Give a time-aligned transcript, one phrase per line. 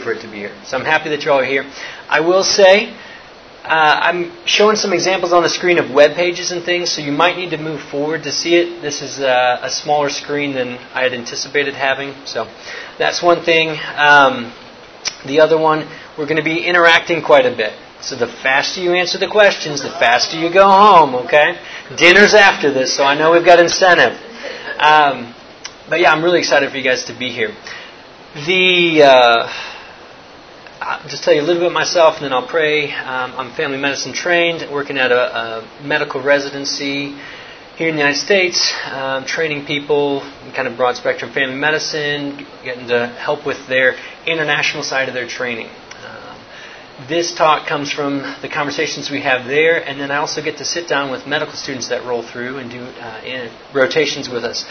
[0.00, 0.54] for it to be here.
[0.64, 1.64] So I'm happy that you're all here.
[2.08, 2.94] I will say,
[3.62, 7.12] uh, I'm showing some examples on the screen of web pages and things, so you
[7.12, 8.80] might need to move forward to see it.
[8.80, 12.48] This is uh, a smaller screen than I had anticipated having, so
[12.98, 13.78] that's one thing.
[13.96, 14.52] Um,
[15.26, 15.86] the other one,
[16.16, 17.74] we're going to be interacting quite a bit.
[18.00, 21.60] So the faster you answer the questions, the faster you go home, okay?
[21.96, 24.18] Dinner's after this, so I know we've got incentive.
[24.78, 25.34] Um,
[25.88, 27.54] but yeah, I'm really excited for you guys to be here.
[28.46, 29.52] The uh,
[30.82, 32.90] I'll just tell you a little bit myself, and then I'll pray.
[32.90, 37.18] Um, I'm family medicine trained, working at a, a, medical residency
[37.76, 42.46] here in the United States, um, training people in kind of broad spectrum family medicine,
[42.64, 43.94] getting to help with their
[44.26, 45.68] international side of their training.
[46.02, 46.40] Um,
[47.08, 50.64] this talk comes from the conversations we have there, and then I also get to
[50.64, 54.64] sit down with medical students that roll through and do uh, rotations with us.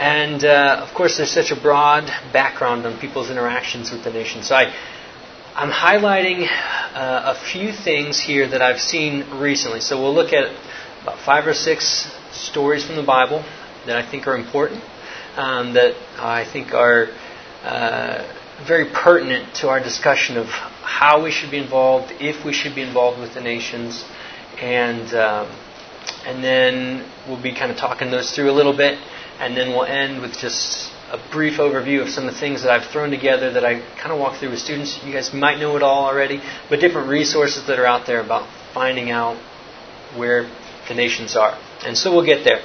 [0.00, 4.42] And uh, of course, there's such a broad background on people's interactions with the nation.
[4.42, 4.74] So I,
[5.54, 9.80] I'm highlighting uh, a few things here that I've seen recently.
[9.80, 10.50] So we'll look at
[11.02, 13.44] about five or six stories from the Bible
[13.84, 14.82] that I think are important,
[15.36, 17.08] um, that I think are
[17.64, 18.26] uh,
[18.66, 22.82] very pertinent to our discussion of how we should be involved, if we should be
[22.82, 24.06] involved with the nations,
[24.58, 25.48] and um,
[26.24, 28.98] and then we'll be kind of talking those through a little bit
[29.38, 32.72] and then we'll end with just a brief overview of some of the things that
[32.72, 34.98] I've thrown together that I kind of walk through with students.
[35.04, 38.48] You guys might know it all already, but different resources that are out there about
[38.72, 39.36] finding out
[40.16, 40.50] where
[40.88, 41.58] the nations are.
[41.84, 42.60] And so we'll get there.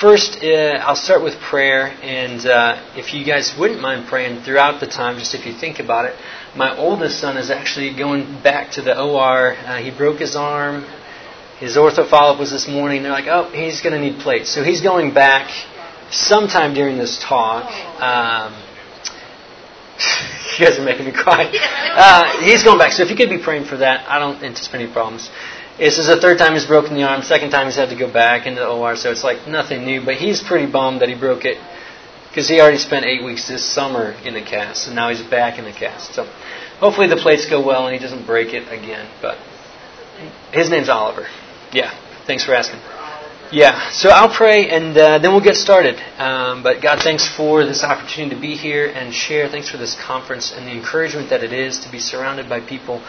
[0.00, 4.78] First, uh, I'll start with prayer, and uh, if you guys wouldn't mind praying throughout
[4.78, 6.14] the time, just if you think about it,
[6.54, 9.56] my oldest son is actually going back to the OR.
[9.56, 10.86] Uh, he broke his arm.
[11.58, 13.02] His ortho follow-up was this morning.
[13.02, 14.50] They're like, oh, he's going to need plates.
[14.54, 15.50] So he's going back
[16.10, 17.70] sometime during this talk,
[18.00, 18.52] um,
[20.58, 21.50] you guys are making me cry.
[21.98, 22.92] Uh, he's going back.
[22.92, 25.28] So if you could be praying for that, I don't anticipate any problems.
[25.78, 27.22] This is the third time he's broken the arm.
[27.22, 30.04] Second time he's had to go back into the OR, so it's like nothing new.
[30.04, 31.58] But he's pretty bummed that he broke it
[32.28, 35.58] because he already spent eight weeks this summer in the cast, and now he's back
[35.58, 36.14] in the cast.
[36.14, 36.24] So
[36.78, 39.08] hopefully the plates go well and he doesn't break it again.
[39.20, 39.38] But
[40.52, 41.26] his name's Oliver.
[41.72, 41.90] Yeah,
[42.26, 42.80] thanks for asking.
[43.50, 45.98] Yeah, so I'll pray and uh, then we'll get started.
[46.18, 49.48] Um, but God, thanks for this opportunity to be here and share.
[49.48, 53.02] Thanks for this conference and the encouragement that it is to be surrounded by people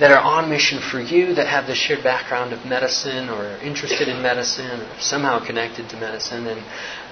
[0.00, 3.58] that are on mission for you, that have the shared background of medicine or are
[3.58, 6.46] interested in medicine or somehow connected to medicine.
[6.46, 6.60] And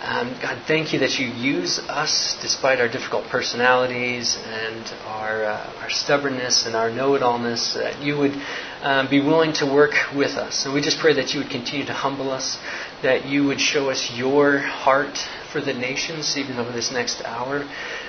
[0.02, 5.72] um, God, thank you that you use us despite our difficult personalities and our, uh,
[5.82, 8.32] our stubbornness and our know it allness, that you would
[8.80, 10.64] um, be willing to work with us.
[10.64, 12.58] And we just pray that you would continue to humble us,
[13.02, 15.18] that you would show us your heart
[15.52, 17.68] for the nations, even over this next hour,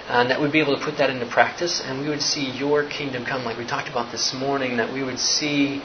[0.10, 2.84] and that we'd be able to put that into practice, and we would see your
[2.84, 5.82] kingdom come, like we talked about this morning, that we would see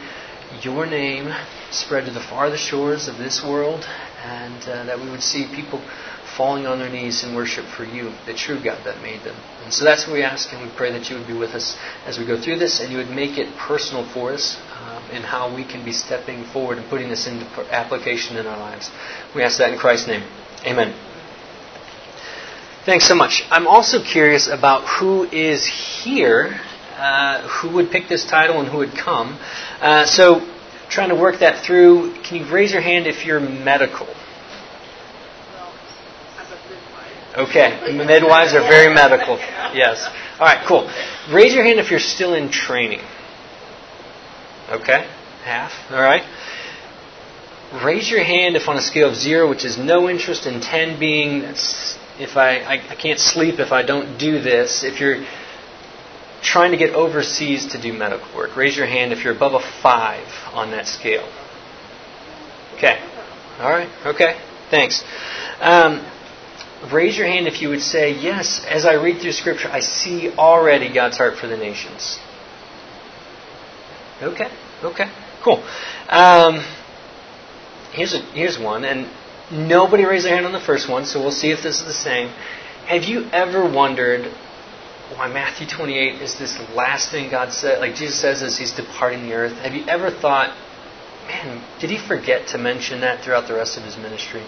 [0.62, 1.32] your name
[1.70, 3.84] spread to the farthest shores of this world,
[4.24, 5.82] and uh, that we would see people
[6.38, 9.36] falling on their knees in worship for you, the true God that made them.
[9.62, 11.76] And so that's what we ask, and we pray that you would be with us
[12.06, 15.22] as we go through this, and you would make it personal for us um, in
[15.22, 18.90] how we can be stepping forward and putting this into application in our lives.
[19.34, 20.22] We ask that in Christ's name.
[20.64, 21.13] Amen.
[22.84, 23.44] Thanks so much.
[23.50, 26.60] I'm also curious about who is here,
[26.98, 29.38] uh, who would pick this title and who would come.
[29.80, 30.46] Uh, so,
[30.90, 34.06] trying to work that through, can you raise your hand if you're medical?
[37.34, 39.38] Okay, midwives are very medical.
[39.72, 40.06] Yes.
[40.38, 40.86] All right, cool.
[41.32, 43.00] Raise your hand if you're still in training.
[44.68, 45.08] Okay,
[45.42, 45.72] half.
[45.90, 46.22] All right.
[47.82, 50.98] Raise your hand if on a scale of zero, which is no interest, and ten
[51.00, 55.24] being that's if I, I, I can't sleep if I don't do this, if you're
[56.42, 59.60] trying to get overseas to do medical work, raise your hand if you're above a
[59.82, 61.28] five on that scale.
[62.74, 63.00] Okay.
[63.58, 63.88] All right.
[64.06, 64.38] Okay.
[64.70, 65.04] Thanks.
[65.60, 66.04] Um,
[66.92, 70.30] raise your hand if you would say, Yes, as I read through Scripture, I see
[70.32, 72.18] already God's heart for the nations.
[74.22, 74.50] Okay.
[74.82, 75.10] Okay.
[75.42, 75.62] Cool.
[76.08, 76.64] Um,
[77.92, 79.08] here's, a, here's one, and
[79.50, 81.92] Nobody raised their hand on the first one, so we'll see if this is the
[81.92, 82.28] same.
[82.86, 84.32] Have you ever wondered
[85.16, 89.24] why Matthew 28 is this last thing God said, like Jesus says as he's departing
[89.24, 89.52] the earth?
[89.58, 90.56] Have you ever thought,
[91.26, 94.42] man, did he forget to mention that throughout the rest of his ministry?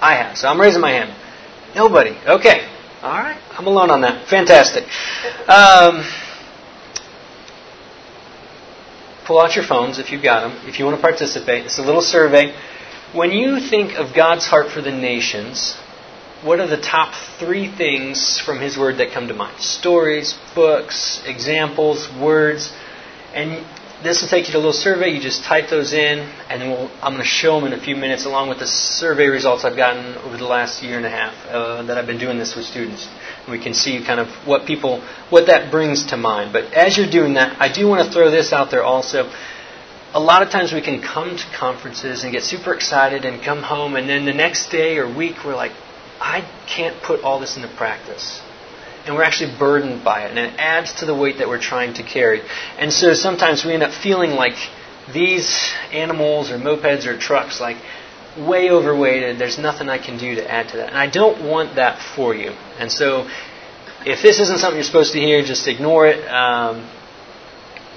[0.00, 1.14] I have, so I'm raising my hand.
[1.74, 2.16] Nobody.
[2.26, 2.68] Okay.
[3.02, 3.40] All right.
[3.52, 4.28] I'm alone on that.
[4.28, 4.84] Fantastic.
[5.48, 6.04] Um,
[9.24, 10.68] pull out your phones if you've got them.
[10.68, 12.54] If you want to participate, it's a little survey.
[13.12, 15.74] When you think of God's heart for the nations,
[16.42, 19.60] what are the top three things from His Word that come to mind?
[19.60, 22.72] Stories, books, examples, words.
[23.34, 23.66] And
[24.02, 25.10] this will take you to a little survey.
[25.10, 27.96] You just type those in, and we'll, I'm going to show them in a few
[27.96, 31.34] minutes, along with the survey results I've gotten over the last year and a half
[31.48, 33.06] uh, that I've been doing this with students.
[33.46, 36.54] We can see kind of what people, what that brings to mind.
[36.54, 39.30] But as you're doing that, I do want to throw this out there also.
[40.14, 43.62] A lot of times we can come to conferences and get super excited and come
[43.62, 45.72] home, and then the next day or week we're like,
[46.20, 48.42] I can't put all this into practice
[49.06, 51.94] and we're actually burdened by it, and it adds to the weight that we're trying
[51.94, 52.42] to carry.
[52.78, 54.54] And so sometimes we end up feeling like
[55.12, 57.76] these animals or mopeds or trucks, like
[58.38, 59.38] way overweighted.
[59.38, 62.34] There's nothing I can do to add to that, and I don't want that for
[62.34, 62.50] you.
[62.78, 63.28] And so,
[64.06, 66.24] if this isn't something you're supposed to hear, just ignore it.
[66.28, 66.88] Um,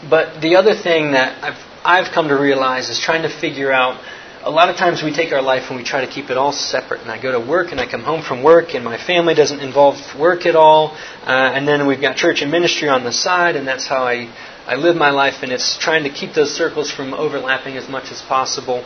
[0.09, 4.01] but the other thing that I've I've come to realize is trying to figure out
[4.41, 6.51] a lot of times we take our life and we try to keep it all
[6.51, 7.01] separate.
[7.01, 9.59] And I go to work and I come home from work and my family doesn't
[9.59, 10.97] involve work at all.
[11.23, 14.31] Uh, and then we've got church and ministry on the side and that's how I,
[14.65, 15.43] I live my life.
[15.43, 18.83] And it's trying to keep those circles from overlapping as much as possible.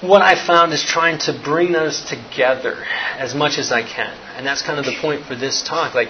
[0.00, 2.84] What I found is trying to bring those together
[3.18, 4.16] as much as I can.
[4.36, 5.94] And that's kind of the point for this talk.
[5.94, 6.08] Like,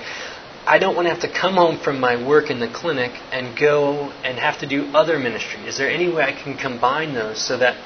[0.66, 3.56] I don't want to have to come home from my work in the clinic and
[3.56, 5.64] go and have to do other ministry.
[5.64, 7.76] Is there any way I can combine those so that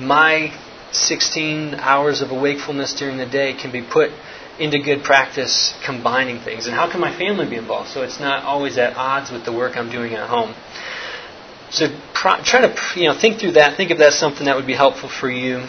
[0.00, 0.52] my
[0.92, 4.10] 16 hours of wakefulness during the day can be put
[4.58, 6.66] into good practice combining things?
[6.66, 9.52] And how can my family be involved so it's not always at odds with the
[9.52, 10.54] work I'm doing at home?
[11.70, 13.76] So try to you know think through that.
[13.76, 15.66] Think if that's something that would be helpful for you.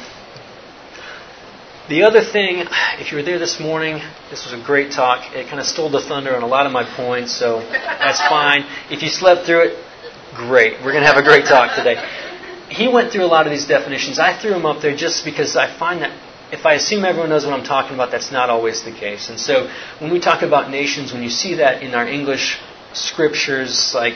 [1.92, 2.66] The other thing,
[3.04, 5.36] if you were there this morning, this was a great talk.
[5.36, 8.66] It kind of stole the thunder on a lot of my points, so that's fine.
[8.90, 9.86] If you slept through it,
[10.34, 10.80] great.
[10.80, 12.02] We're going to have a great talk today
[12.72, 14.18] he went through a lot of these definitions.
[14.18, 16.18] I threw them up there just because I find that
[16.54, 19.30] if I assume everyone knows what I'm talking about, that's not always the case.
[19.30, 22.60] And so when we talk about nations, when you see that in our English
[22.94, 24.16] scriptures, like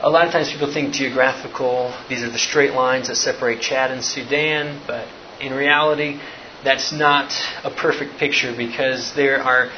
[0.00, 3.90] a lot of times people think geographical, these are the straight lines that separate Chad
[3.90, 5.06] and Sudan, but
[5.38, 6.18] in reality,
[6.64, 7.32] that's not
[7.64, 9.70] a perfect picture because there are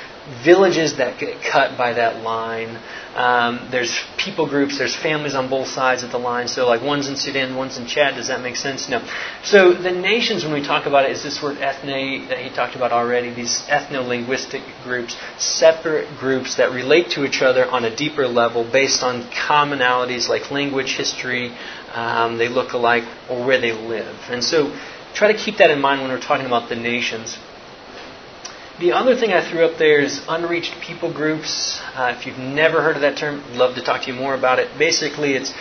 [0.43, 2.81] villages that get cut by that line.
[3.15, 6.49] Um, there's people groups, there's families on both sides of the line.
[6.49, 8.15] So, like one's in Sudan, one's in Chad.
[8.15, 8.89] Does that make sense?
[8.89, 9.07] No.
[9.43, 12.75] So, the nations, when we talk about it, is this word ethne that he talked
[12.75, 13.33] about already.
[13.35, 18.69] These ethno linguistic groups, separate groups that relate to each other on a deeper level
[18.71, 21.55] based on commonalities like language, history,
[21.93, 24.17] um, they look alike, or where they live.
[24.29, 24.75] And so,
[25.15, 27.39] try to keep that in mind when we're talking about the nations.
[28.81, 31.81] The other thing I threw up there is unreached people groups.
[31.95, 34.35] Uh, if you've never heard of that term, I'd love to talk to you more
[34.35, 34.77] about it.
[34.77, 35.55] Basically, it's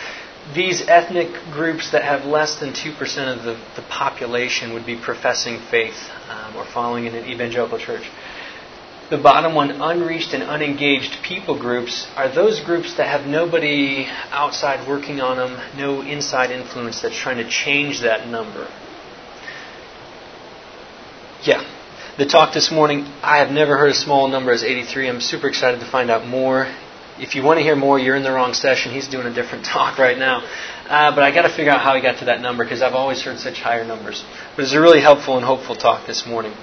[0.52, 2.92] these ethnic groups that have less than 2%
[3.32, 8.10] of the, the population would be professing faith um, or following in an evangelical church.
[9.10, 14.88] The bottom one, unreached and unengaged people groups, are those groups that have nobody outside
[14.88, 18.68] working on them, no inside influence that's trying to change that number.
[21.44, 21.62] Yeah,
[22.16, 25.10] the talk this morning, I have never heard a small number as 83.
[25.10, 26.74] I'm super excited to find out more.
[27.18, 28.92] If you want to hear more, you're in the wrong session.
[28.92, 30.38] He's doing a different talk right now.
[30.88, 32.94] Uh, but I got to figure out how he got to that number because I've
[32.94, 34.24] always heard such higher numbers.
[34.56, 36.54] But it's a really helpful and hopeful talk this morning.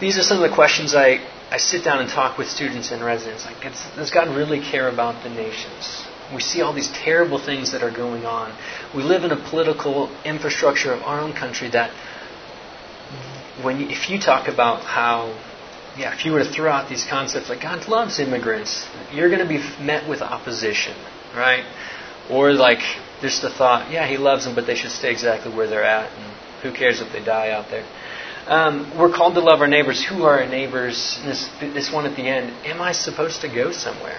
[0.00, 1.20] These are some of the questions I,
[1.50, 3.44] I sit down and talk with students and residents.
[3.44, 3.60] Like,
[3.94, 6.06] does God really care about the nations?
[6.34, 8.56] We see all these terrible things that are going on.
[8.96, 11.90] We live in a political infrastructure of our own country that
[13.62, 15.28] when you, if you talk about how,
[15.96, 19.40] yeah, if you were to throw out these concepts like God loves immigrants, you're going
[19.40, 20.96] to be met with opposition,
[21.34, 21.64] right?
[22.30, 22.80] Or like
[23.20, 26.10] there's the thought, yeah, He loves them, but they should stay exactly where they're at,
[26.12, 27.86] and who cares if they die out there?
[28.46, 30.02] Um, we're called to love our neighbors.
[30.02, 31.20] Who are our neighbors?
[31.22, 32.50] This, this one at the end.
[32.66, 34.18] Am I supposed to go somewhere?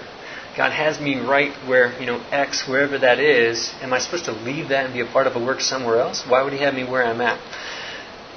[0.56, 3.74] God has me right where, you know, X, wherever that is.
[3.82, 6.24] Am I supposed to leave that and be a part of a work somewhere else?
[6.28, 7.40] Why would He have me where I'm at?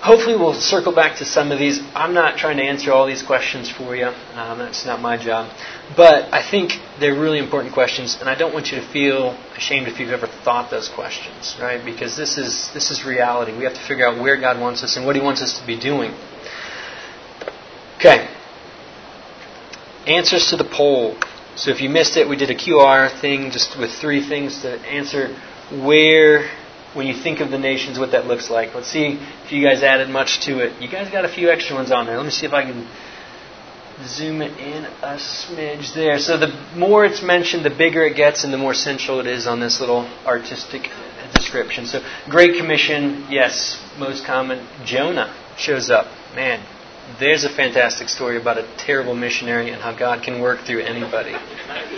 [0.02, 1.80] Hopefully we'll circle back to some of these.
[1.94, 4.06] I'm not trying to answer all these questions for you.
[4.06, 5.56] Um, that's not my job.
[5.96, 9.86] But I think they're really important questions, and I don't want you to feel ashamed
[9.86, 11.82] if you've ever thought those questions, right?
[11.82, 13.56] Because this is this is reality.
[13.56, 15.66] We have to figure out where God wants us and what He wants us to
[15.66, 16.12] be doing.
[17.96, 18.28] Okay.
[20.06, 21.16] Answers to the poll.
[21.54, 24.80] So if you missed it, we did a QR thing just with three things to
[24.80, 25.36] answer
[25.70, 26.50] where
[26.94, 28.74] when you think of the nations, what that looks like.
[28.74, 30.80] Let's see if you guys added much to it.
[30.80, 32.16] You guys got a few extra ones on there.
[32.16, 32.88] Let me see if I can
[34.04, 36.18] zoom it in a smidge there.
[36.18, 39.46] So the more it's mentioned, the bigger it gets and the more central it is
[39.46, 40.90] on this little artistic
[41.34, 41.86] description.
[41.86, 44.66] So Great Commission, yes, most common.
[44.84, 46.06] Jonah shows up.
[46.34, 46.64] Man,
[47.18, 51.32] there's a fantastic story about a terrible missionary and how God can work through anybody.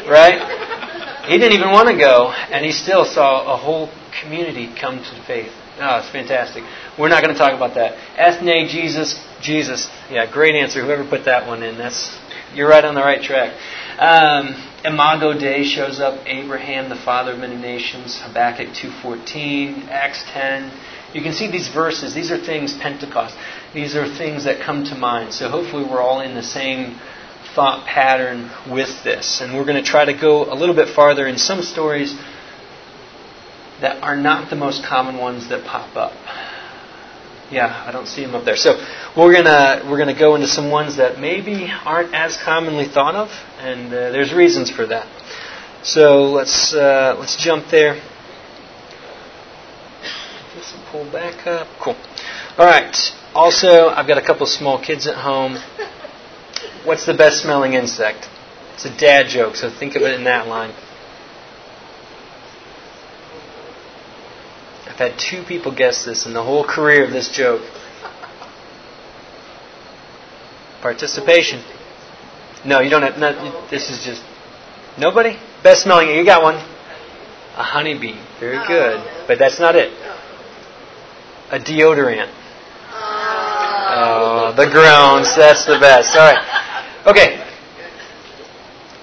[0.09, 0.81] Right?
[1.26, 3.90] He didn't even want to go, and he still saw a whole
[4.21, 5.52] community come to faith.
[5.81, 6.62] Oh, it's fantastic.
[6.99, 7.95] We're not going to talk about that.
[8.16, 9.88] Ethne, Jesus, Jesus.
[10.11, 10.85] Yeah, great answer.
[10.85, 12.16] Whoever put that one in, that's
[12.54, 13.54] you're right on the right track.
[13.99, 14.54] Um,
[14.85, 16.25] Imago Dei shows up.
[16.26, 18.21] Abraham, the father of many nations.
[18.21, 20.71] Habakkuk 2:14, Acts 10.
[21.12, 22.14] You can see these verses.
[22.14, 23.37] These are things Pentecost.
[23.73, 25.33] These are things that come to mind.
[25.33, 26.99] So hopefully we're all in the same
[27.55, 31.27] thought pattern with this, and we're going to try to go a little bit farther
[31.27, 32.15] in some stories
[33.81, 36.13] that are not the most common ones that pop up.
[37.51, 38.57] Yeah, I don't see them up there.
[38.57, 38.83] So
[39.17, 43.29] we're gonna we're gonna go into some ones that maybe aren't as commonly thought of,
[43.59, 45.07] and uh, there's reasons for that.
[45.83, 48.01] So let's uh, let's jump there.
[50.55, 51.69] Will pull back up.
[51.81, 51.97] Cool.
[52.57, 52.97] All right.
[53.35, 55.57] Also, I've got a couple small kids at home.
[56.85, 58.29] What's the best smelling insect?
[58.75, 60.75] It's a dad joke, so think of it in that line.
[64.87, 67.62] I've had two people guess this in the whole career of this joke.
[70.83, 71.64] Participation.
[72.67, 73.19] No, you don't have.
[73.71, 74.23] This is just
[74.99, 75.38] nobody.
[75.62, 76.11] Best smelling.
[76.11, 76.57] You got one.
[76.57, 78.19] A honeybee.
[78.38, 79.91] Very good, but that's not it.
[81.50, 82.29] A deodorant.
[82.91, 83.95] Uh.
[83.97, 85.35] Oh, the groans.
[85.35, 86.14] That's the best.
[86.17, 86.61] All right.
[87.07, 87.45] Okay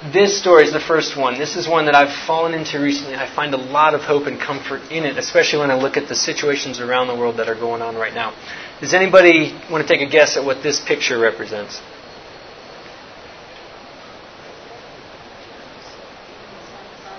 [0.03, 1.37] this story is the first one.
[1.37, 3.15] This is one that I've fallen into recently.
[3.15, 6.07] I find a lot of hope and comfort in it, especially when I look at
[6.07, 8.33] the situations around the world that are going on right now.
[8.79, 11.79] Does anybody want to take a guess at what this picture represents?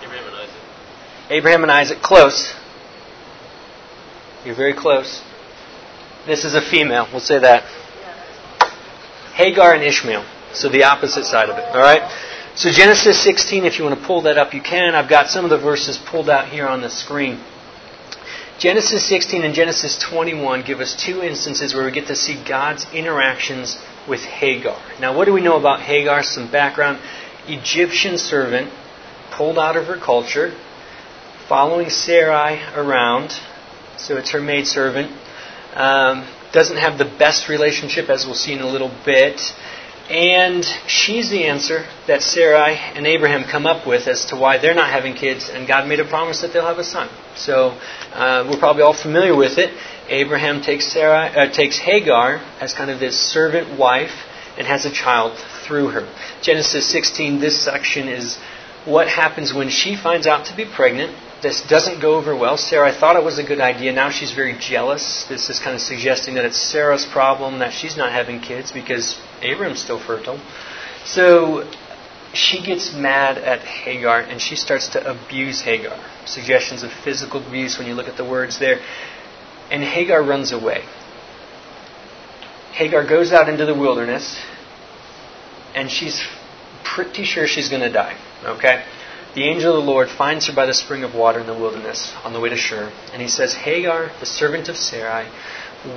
[0.03, 0.57] Abraham and Isaac.
[1.31, 2.53] Abraham and Isaac, close.
[4.45, 5.23] You're very close.
[6.27, 7.63] This is a female, we'll say that.
[9.35, 12.03] Hagar and Ishmael, so the opposite side of it, all right?
[12.55, 14.95] So, Genesis 16, if you want to pull that up, you can.
[14.95, 17.41] I've got some of the verses pulled out here on the screen.
[18.59, 22.87] Genesis 16 and Genesis 21 give us two instances where we get to see God's
[22.93, 24.79] interactions with Hagar.
[25.01, 26.23] Now, what do we know about Hagar?
[26.23, 27.01] Some background.
[27.49, 28.71] Egyptian servant,
[29.33, 30.55] pulled out of her culture,
[31.49, 33.33] following Sarai around,
[33.97, 35.11] so it's her maidservant.
[35.75, 39.41] Um, doesn't have the best relationship, as we'll see in a little bit.
[40.13, 44.75] And she's the answer that Sarai and Abraham come up with as to why they're
[44.75, 47.09] not having kids, and God made a promise that they'll have a son.
[47.35, 47.71] So
[48.13, 49.73] uh, we're probably all familiar with it.
[50.11, 54.13] Abraham takes Sarah, uh, takes Hagar as kind of his servant wife,
[54.59, 56.07] and has a child through her.
[56.43, 57.41] Genesis 16.
[57.41, 58.37] This section is
[58.85, 61.17] what happens when she finds out to be pregnant.
[61.43, 62.57] This doesn't go over well.
[62.57, 63.93] Sarah I thought it was a good idea.
[63.93, 65.25] Now she's very jealous.
[65.25, 69.21] This is kind of suggesting that it's Sarah's problem that she's not having kids because
[69.43, 70.41] Abram's still fertile.
[71.05, 71.69] So
[72.33, 75.99] she gets mad at Hagar and she starts to abuse Hagar.
[76.27, 78.81] Suggestions of physical abuse when you look at the words there.
[79.69, 80.85] And Hagar runs away.
[82.73, 84.41] Hagar goes out into the wilderness
[85.75, 86.25] and she's
[86.85, 88.17] pretty sure she's going to die.
[88.45, 88.85] Okay?
[89.35, 92.13] The angel of the Lord finds her by the spring of water in the wilderness
[92.23, 95.27] on the way to Shur, and he says, Hagar, the servant of Sarai,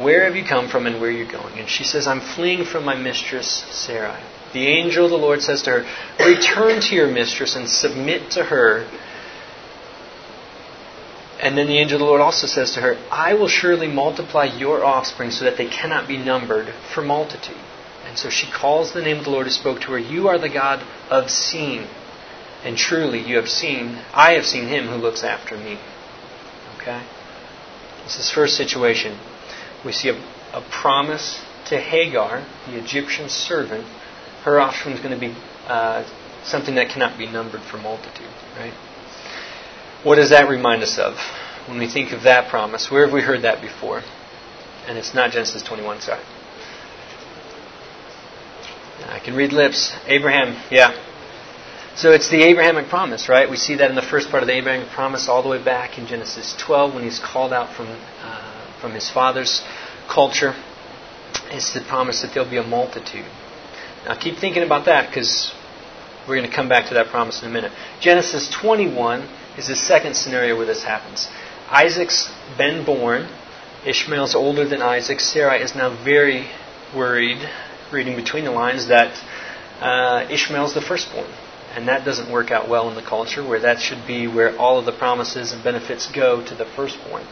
[0.01, 1.60] where have you come from and where are you going?
[1.60, 4.24] And she says, I'm fleeing from my mistress Sarai.
[4.54, 8.44] The angel of the Lord says to her, Return to your mistress and submit to
[8.46, 8.89] her.
[11.42, 14.46] And then the angel of the Lord also says to her, I will surely multiply
[14.46, 17.58] your offspring so that they cannot be numbered for multitude.
[18.08, 20.39] And so she calls the name of the Lord who spoke to her, You are
[20.39, 21.86] the God of seeing.
[22.65, 25.77] And truly you have seen, I have seen him who looks after me.
[26.77, 27.05] Okay?
[28.03, 29.19] This is first situation.
[29.86, 30.15] We see a,
[30.51, 33.86] a promise to Hagar, the Egyptian servant.
[34.43, 35.36] Her offspring is going to be
[35.67, 36.10] uh,
[36.43, 38.34] something that cannot be numbered for multitude.
[38.57, 38.74] Right?
[40.03, 41.17] What does that remind us of
[41.67, 42.89] when we think of that promise?
[42.89, 44.01] Where have we heard that before?
[44.88, 46.22] And it's not Genesis 21, sorry.
[49.07, 49.95] I can read lips.
[50.07, 50.95] Abraham, yeah.
[51.97, 53.49] So it's the Abrahamic promise, right?
[53.49, 55.97] We see that in the first part of the Abrahamic promise all the way back
[55.97, 59.63] in Genesis 12 when he's called out from, uh, from his father's
[60.09, 60.53] culture.
[61.51, 63.23] It's the promise that there'll be a multitude.
[64.03, 65.53] Now keep thinking about that because
[66.27, 67.71] we're going to come back to that promise in a minute.
[68.01, 69.21] Genesis 21
[69.57, 71.29] is the second scenario where this happens.
[71.69, 73.29] Isaac's been born.
[73.85, 75.21] Ishmael's older than Isaac.
[75.21, 76.49] Sarah is now very
[76.93, 77.37] worried,
[77.93, 79.17] reading between the lines, that
[79.79, 81.31] uh, Ishmael's the firstborn.
[81.75, 84.79] And that doesn't work out well in the culture where that should be where all
[84.79, 87.24] of the promises and benefits go to the firstborn.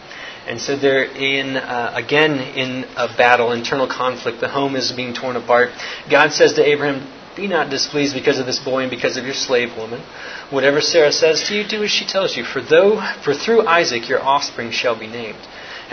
[0.46, 4.42] And so they're in, uh, again, in a battle, internal conflict.
[4.42, 5.70] The home is being torn apart.
[6.10, 7.08] God says to Abraham,
[7.38, 10.02] Be not displeased because of this boy and because of your slave woman.
[10.50, 12.44] Whatever Sarah says to you, do as she tells you.
[12.44, 15.40] For, though, for through Isaac your offspring shall be named.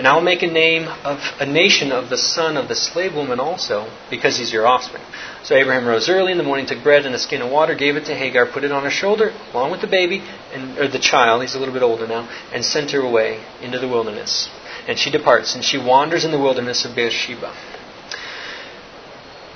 [0.01, 3.15] And I will make a name of a nation of the son of the slave
[3.15, 5.03] woman also, because he's your offspring.
[5.43, 7.97] So Abraham rose early in the morning, took bread and a skin of water, gave
[7.97, 10.23] it to Hagar, put it on her shoulder, along with the baby,
[10.55, 13.79] and or the child, he's a little bit older now, and sent her away into
[13.79, 14.49] the wilderness.
[14.89, 17.55] And she departs, and she wanders in the wilderness of Beersheba.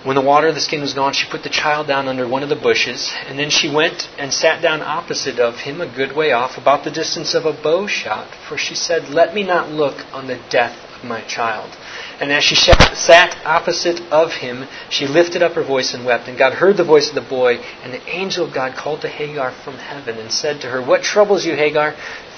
[0.05, 2.43] When the water of the skin was gone, she put the child down under one
[2.43, 6.15] of the bushes, and then she went and sat down opposite of him, a good
[6.15, 9.71] way off, about the distance of a bow shot, for she said, Let me not
[9.71, 11.75] look on the death of my child.
[12.21, 16.29] And as she sat opposite of him, she lifted up her voice and wept.
[16.29, 19.09] And God heard the voice of the boy, and the angel of God called to
[19.09, 21.95] Hagar from heaven and said to her, What troubles you, Hagar?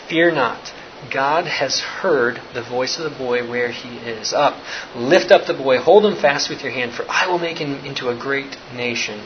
[0.09, 0.73] Fear not.
[1.11, 4.33] God has heard the voice of the boy where he is.
[4.33, 4.57] Up,
[4.95, 7.85] lift up the boy, hold him fast with your hand, for I will make him
[7.85, 9.21] into a great nation.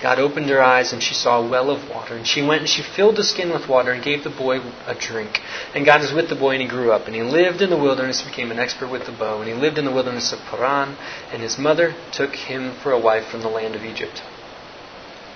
[0.00, 2.14] God opened her eyes, and she saw a well of water.
[2.14, 4.94] And she went and she filled the skin with water and gave the boy a
[4.94, 5.40] drink.
[5.74, 7.06] And God was with the boy, and he grew up.
[7.06, 9.40] And he lived in the wilderness, became an expert with the bow.
[9.40, 10.96] And he lived in the wilderness of Paran,
[11.32, 14.22] and his mother took him for a wife from the land of Egypt.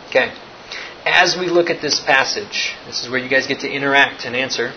[0.08, 0.32] Okay.
[1.04, 4.36] As we look at this passage, this is where you guys get to interact and
[4.36, 4.72] answer.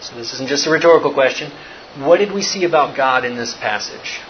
[0.00, 1.50] So this isn't just a rhetorical question.
[1.98, 4.20] What did we see about God in this passage?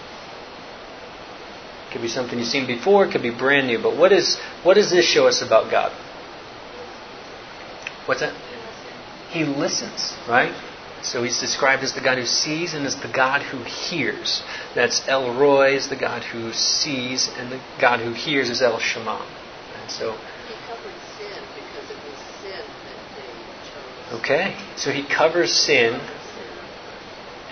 [1.86, 4.38] It Could be something you've seen before, it could be brand new, but what is
[4.62, 5.92] what does this show us about God?
[8.06, 8.34] What's that?
[9.30, 10.54] He listens, right?
[11.02, 14.42] So he's described as the God who sees and as the God who hears.
[14.74, 18.78] That's El Roi is the God who sees, and the God who hears is El
[18.78, 19.24] Shema.
[19.80, 20.18] And so
[24.12, 26.00] Okay, so he covers sin,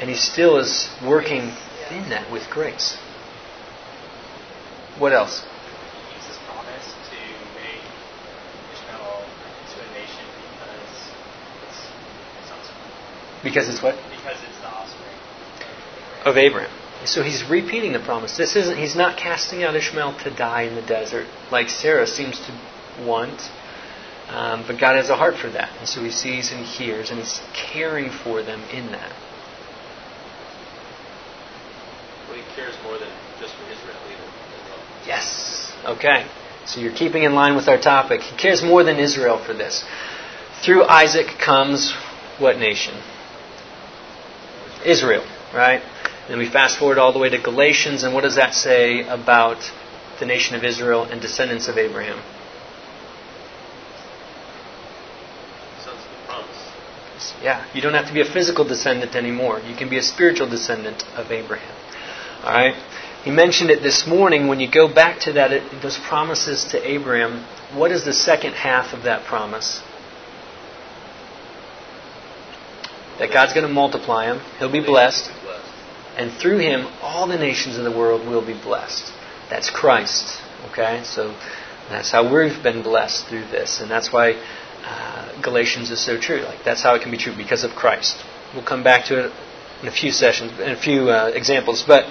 [0.00, 1.52] and he still is working
[1.90, 2.96] in that with grace.
[4.98, 5.44] What else?
[5.44, 7.16] He uses promise to
[7.54, 7.78] make
[8.74, 9.22] Ishmael
[9.54, 10.26] into a nation
[10.58, 10.98] because
[12.42, 13.42] it's offspring.
[13.44, 13.94] Because it's what?
[14.10, 15.14] Because it's the offspring.
[16.24, 16.72] Of Abraham.
[17.04, 18.36] So he's repeating the promise.
[18.36, 22.40] This isn't he's not casting out Ishmael to die in the desert like Sarah seems
[22.40, 23.48] to want.
[24.28, 25.70] Um, but God has a heart for that.
[25.78, 29.12] And so he sees and hears, and he's caring for them in that.
[32.28, 33.08] Well, he cares more than
[33.40, 34.22] just for Israel either.
[34.22, 35.06] well.
[35.06, 35.72] Yes.
[35.84, 36.26] Okay.
[36.66, 38.20] So you're keeping in line with our topic.
[38.20, 39.84] He cares more than Israel for this.
[40.62, 41.94] Through Isaac comes
[42.38, 42.94] what nation?
[44.84, 45.82] Israel, right?
[46.28, 49.72] And we fast forward all the way to Galatians, and what does that say about
[50.20, 52.20] the nation of Israel and descendants of Abraham?
[55.82, 56.32] Sons of the
[57.42, 59.60] Yeah, you don't have to be a physical descendant anymore.
[59.60, 61.76] You can be a spiritual descendant of Abraham.
[62.44, 62.74] All right?
[63.24, 64.46] He mentioned it this morning.
[64.46, 67.44] When you go back to that, it, those promises to Abraham,
[67.76, 69.82] what is the second half of that promise?
[73.18, 75.30] That God's going to multiply him, he'll be Blessed.
[76.16, 79.12] and through him, all the nations of the world will be blessed.
[79.50, 80.40] That's Christ.
[80.70, 81.02] Okay?
[81.04, 81.36] So
[81.88, 83.80] that's how we've been blessed through this.
[83.80, 84.40] And that's why
[84.84, 86.40] uh, Galatians is so true.
[86.40, 88.16] Like that's how it can be true because of Christ.
[88.54, 89.32] We'll come back to it
[89.82, 91.84] in a few sessions, in a few uh, examples.
[91.86, 92.04] But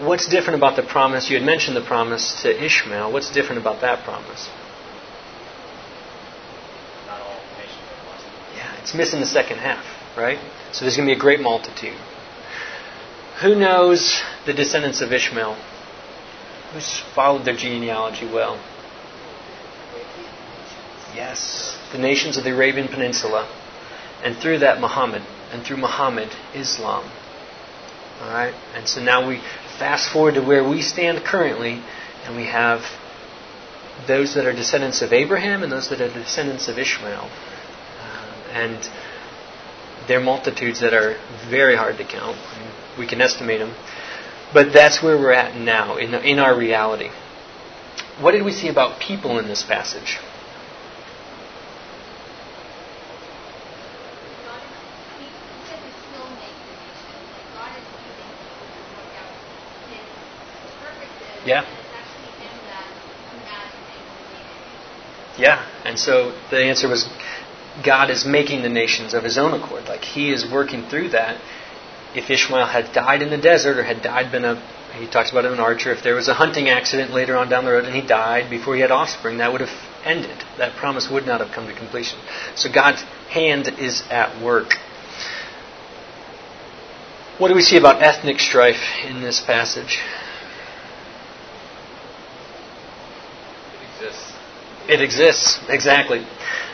[0.00, 1.30] what's different about the promise?
[1.30, 3.12] You had mentioned the promise to Ishmael.
[3.12, 4.48] What's different about that promise?
[7.06, 8.26] Not all nations are blessed.
[8.56, 9.84] Yeah, it's missing the second half,
[10.16, 10.38] right?
[10.72, 11.98] So there's going to be a great multitude.
[13.42, 15.56] Who knows the descendants of Ishmael?
[16.72, 18.62] Who's followed their genealogy well?
[21.14, 23.48] Yes, the nations of the Arabian Peninsula.
[24.22, 25.22] And through that, Muhammad.
[25.52, 27.10] And through Muhammad, Islam.
[28.22, 28.54] All right?
[28.74, 29.40] And so now we
[29.78, 31.82] fast forward to where we stand currently,
[32.24, 32.82] and we have
[34.06, 37.28] those that are descendants of Abraham and those that are descendants of Ishmael.
[38.00, 38.90] Uh, and
[40.08, 42.36] they're multitudes that are very hard to count.
[42.98, 43.74] We can estimate them.
[44.54, 47.10] But that's where we're at now, in, in our reality.
[48.20, 50.18] What did we see about people in this passage?
[61.44, 61.64] Yeah.
[65.38, 67.08] Yeah, and so the answer was
[67.82, 69.84] God is making the nations of his own accord.
[69.86, 71.40] Like he is working through that.
[72.14, 74.62] If Ishmael had died in the desert or had died been a
[74.98, 77.72] he talks about in Archer, if there was a hunting accident later on down the
[77.72, 79.72] road and he died before he had offspring, that would have
[80.04, 80.44] ended.
[80.58, 82.18] That promise would not have come to completion.
[82.56, 83.00] So God's
[83.30, 84.74] hand is at work.
[87.38, 89.98] What do we see about ethnic strife in this passage?
[93.72, 94.32] It exists.
[94.92, 96.26] It exists, exactly.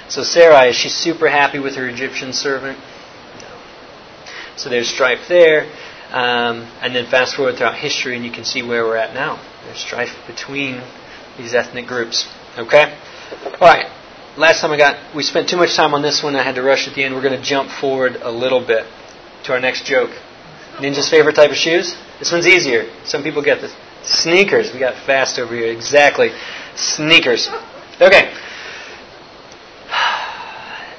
[0.09, 2.79] So Sarai, is she super happy with her Egyptian servant?
[3.41, 3.61] No.
[4.57, 5.71] So there's strife there.
[6.11, 9.41] Um, and then fast forward throughout history, and you can see where we're at now.
[9.67, 10.83] There's strife between
[11.37, 12.27] these ethnic groups.
[12.57, 12.97] Okay?
[13.61, 13.87] All right.
[14.39, 16.35] Last time I got, we spent too much time on this one.
[16.35, 17.15] I had to rush at the end.
[17.15, 18.87] We're going to jump forward a little bit
[19.45, 20.11] to our next joke.
[20.79, 21.97] Ninja's favorite type of shoes?
[22.19, 22.89] This one's easier.
[23.05, 23.75] Some people get this.
[24.03, 24.73] Sneakers.
[24.73, 25.71] We got fast over here.
[25.71, 26.31] Exactly.
[26.75, 27.51] Sneakers.
[28.01, 28.33] Okay.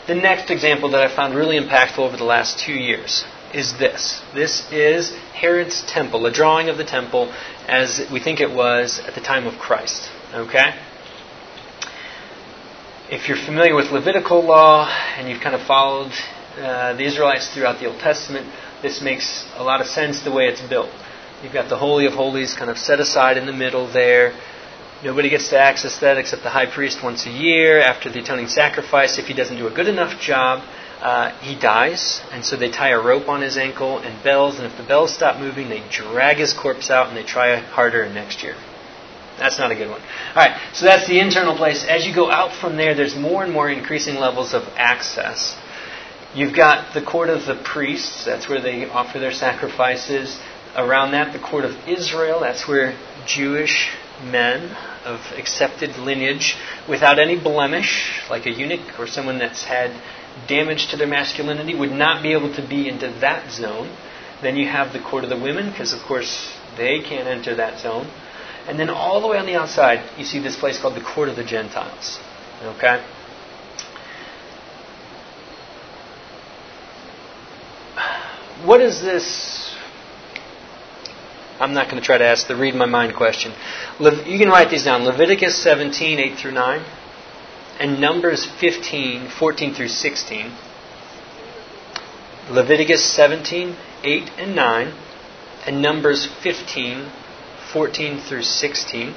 [0.07, 4.23] The next example that I found really impactful over the last two years is this.
[4.33, 7.31] This is Herod's temple, a drawing of the temple
[7.67, 10.09] as we think it was at the time of Christ.
[10.33, 10.73] Okay?
[13.12, 16.12] If you're familiar with Levitical law and you've kind of followed
[16.57, 20.47] uh, the Israelites throughout the Old Testament, this makes a lot of sense the way
[20.47, 20.89] it's built.
[21.43, 24.33] You've got the Holy of Holies kind of set aside in the middle there.
[25.01, 28.47] Nobody gets to access that except the high priest once a year after the atoning
[28.47, 29.17] sacrifice.
[29.17, 30.62] If he doesn't do a good enough job,
[30.99, 34.65] uh, he dies, and so they tie a rope on his ankle and bells, and
[34.65, 38.43] if the bells stop moving, they drag his corpse out and they try harder next
[38.43, 38.55] year.
[39.38, 40.01] That's not a good one.
[40.01, 41.85] All right, so that's the internal place.
[41.88, 45.55] As you go out from there, there's more and more increasing levels of access.
[46.35, 50.38] You've got the court of the priests, that's where they offer their sacrifices.
[50.75, 53.89] Around that, the court of Israel, that's where Jewish
[54.23, 56.55] men of accepted lineage
[56.88, 59.91] without any blemish, like a eunuch or someone that's had
[60.47, 63.95] damage to their masculinity would not be able to be into that zone.
[64.41, 67.79] Then you have the court of the women, because of course they can't enter that
[67.79, 68.08] zone.
[68.67, 71.27] And then all the way on the outside, you see this place called the court
[71.29, 72.19] of the Gentiles.
[72.62, 73.03] Okay?
[78.63, 79.68] What is this?
[81.60, 83.54] I'm not going to try to ask the read my mind question.
[84.00, 85.04] You can write these down.
[85.04, 86.86] Leviticus 17, 8 through 9
[87.80, 90.52] and Numbers 15, 14 through 16,
[92.50, 94.93] Leviticus 17, 8 and 9,
[95.65, 97.10] and Numbers 15,
[97.72, 99.15] 14 through 16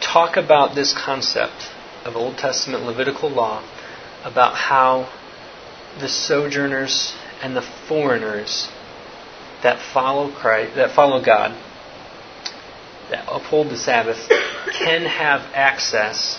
[0.00, 1.70] talk about this concept
[2.04, 3.62] of Old Testament Levitical law
[4.24, 5.08] about how
[6.00, 8.68] the sojourners and the foreigners
[9.62, 11.56] that follow Christ, that follow God
[13.10, 14.28] that uphold the Sabbath
[14.72, 16.38] can have access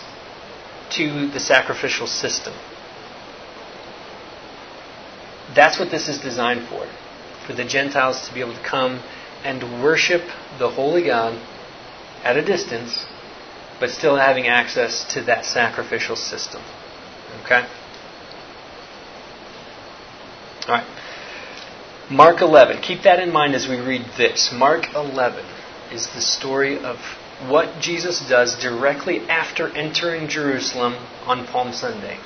[0.92, 2.54] to the sacrificial system.
[5.54, 6.88] That's what this is designed for.
[7.46, 9.04] For the Gentiles to be able to come
[9.44, 10.22] and worship
[10.60, 11.38] the Holy God
[12.24, 13.06] at a distance,
[13.80, 16.62] but still having access to that sacrificial system.
[17.44, 17.68] Okay?
[20.68, 20.86] Alright.
[22.12, 22.82] Mark 11.
[22.82, 24.52] Keep that in mind as we read this.
[24.52, 25.46] Mark 11
[25.94, 26.98] is the story of
[27.48, 30.96] what Jesus does directly after entering Jerusalem
[31.26, 32.20] on Palm Sunday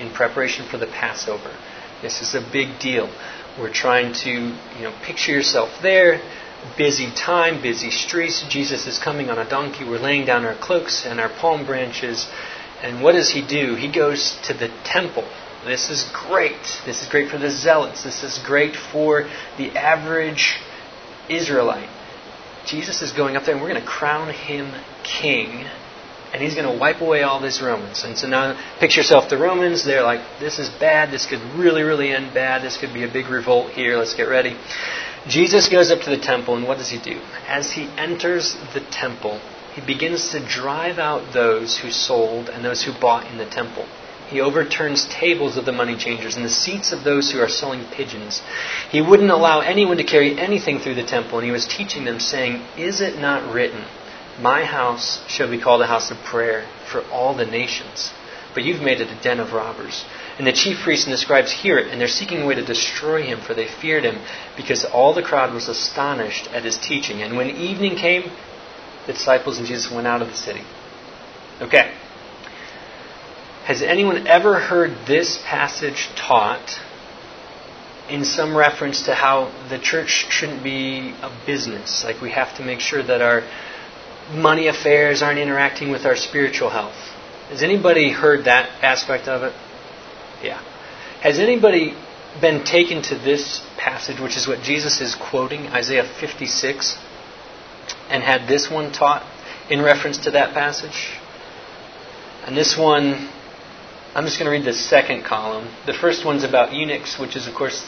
[0.00, 1.54] in preparation for the Passover.
[2.00, 3.12] This is a big deal.
[3.60, 6.22] We're trying to, you know, picture yourself there.
[6.78, 8.42] Busy time, busy streets.
[8.48, 9.84] Jesus is coming on a donkey.
[9.84, 12.26] We're laying down our cloaks and our palm branches.
[12.82, 13.74] And what does he do?
[13.74, 15.28] He goes to the temple.
[15.68, 16.80] This is great.
[16.84, 18.02] This is great for the zealots.
[18.02, 20.58] This is great for the average
[21.28, 21.90] Israelite.
[22.66, 24.72] Jesus is going up there and we're going to crown him
[25.04, 25.66] king.
[26.32, 28.04] And he's going to wipe away all these Romans.
[28.04, 29.84] And so now picture yourself the Romans.
[29.84, 31.10] They're like, this is bad.
[31.10, 32.62] This could really, really end bad.
[32.62, 33.96] This could be a big revolt here.
[33.96, 34.54] Let's get ready.
[35.26, 37.20] Jesus goes up to the temple, and what does he do?
[37.46, 39.40] As he enters the temple,
[39.74, 43.86] he begins to drive out those who sold and those who bought in the temple.
[44.30, 47.84] He overturns tables of the money changers and the seats of those who are selling
[47.92, 48.42] pigeons.
[48.90, 52.20] He wouldn't allow anyone to carry anything through the temple, and he was teaching them,
[52.20, 53.84] saying, Is it not written,
[54.38, 58.12] My house shall be called a house of prayer for all the nations?
[58.54, 60.04] But you've made it a den of robbers.
[60.36, 62.64] And the chief priests and the scribes hear it, and they're seeking a way to
[62.64, 64.20] destroy him, for they feared him,
[64.56, 67.22] because all the crowd was astonished at his teaching.
[67.22, 68.30] And when evening came,
[69.06, 70.62] the disciples and Jesus went out of the city.
[71.62, 71.94] Okay.
[73.68, 76.80] Has anyone ever heard this passage taught
[78.08, 82.02] in some reference to how the church shouldn't be a business?
[82.02, 83.42] Like we have to make sure that our
[84.32, 86.96] money affairs aren't interacting with our spiritual health.
[87.50, 89.52] Has anybody heard that aspect of it?
[90.42, 90.62] Yeah.
[91.20, 91.94] Has anybody
[92.40, 96.96] been taken to this passage, which is what Jesus is quoting, Isaiah 56,
[98.08, 99.26] and had this one taught
[99.68, 101.18] in reference to that passage?
[102.46, 103.28] And this one
[104.14, 105.68] I'm just going to read the second column.
[105.86, 107.86] The first one's about eunuchs, which is, of course,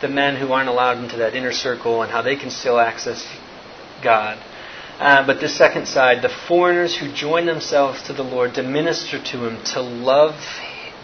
[0.00, 3.24] the men who aren't allowed into that inner circle and how they can still access
[4.02, 4.42] God.
[4.98, 9.22] Uh, but the second side, the foreigners who join themselves to the Lord to minister
[9.22, 10.34] to Him, to love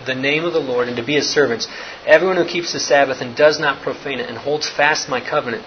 [0.04, 1.68] the name of the Lord, and to be His servants.
[2.04, 5.64] Everyone who keeps the Sabbath and does not profane it and holds fast my covenant,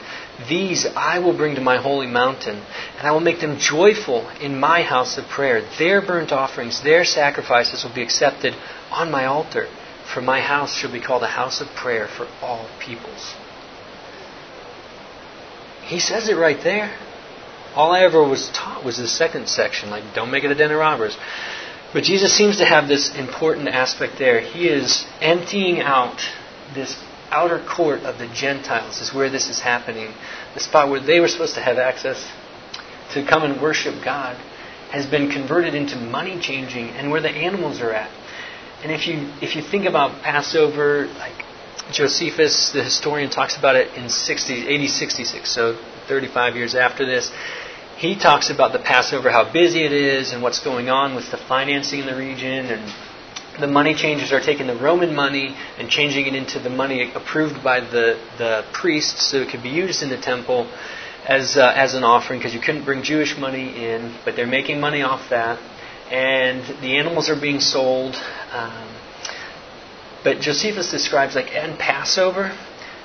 [0.47, 2.61] these I will bring to my holy mountain,
[2.97, 5.67] and I will make them joyful in my house of prayer.
[5.77, 8.53] Their burnt offerings, their sacrifices will be accepted
[8.91, 9.67] on my altar,
[10.13, 13.35] for my house shall be called a house of prayer for all peoples.
[15.83, 16.95] He says it right there.
[17.75, 20.71] All I ever was taught was the second section, like don't make it a den
[20.71, 21.17] of robbers.
[21.93, 24.39] But Jesus seems to have this important aspect there.
[24.39, 26.21] He is emptying out
[26.73, 26.95] this
[27.31, 30.13] outer court of the Gentiles, is where this is happening.
[30.53, 32.23] The spot where they were supposed to have access
[33.13, 34.35] to come and worship God
[34.91, 38.11] has been converted into money changing and where the animals are at.
[38.83, 41.45] And if you if you think about Passover, like
[41.91, 47.31] Josephus, the historian, talks about it in 60, AD 66, so 35 years after this.
[47.97, 51.37] He talks about the Passover, how busy it is, and what's going on with the
[51.37, 52.93] financing in the region, and
[53.59, 57.61] the money changers are taking the Roman money and changing it into the money approved
[57.63, 60.69] by the, the priests so it could be used in the temple
[61.27, 64.79] as, uh, as an offering because you couldn't bring Jewish money in, but they're making
[64.79, 65.59] money off that.
[66.11, 68.15] And the animals are being sold.
[68.51, 68.87] Um,
[70.23, 72.57] but Josephus describes, like, in Passover,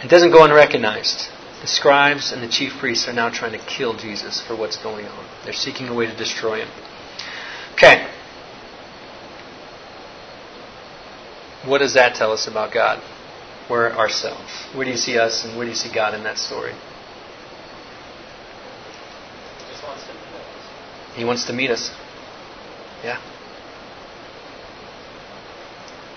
[0.03, 1.29] It doesn't go unrecognized.
[1.61, 5.05] The scribes and the chief priests are now trying to kill Jesus for what's going
[5.05, 5.25] on.
[5.43, 6.69] They're seeking a way to destroy him.
[7.73, 8.07] Okay.
[11.65, 13.03] What does that tell us about God?
[13.69, 14.65] We're ourselves.
[14.73, 16.73] Where do you see us and where do you see God in that story?
[21.15, 21.91] He wants to meet us.
[23.03, 23.19] Yeah.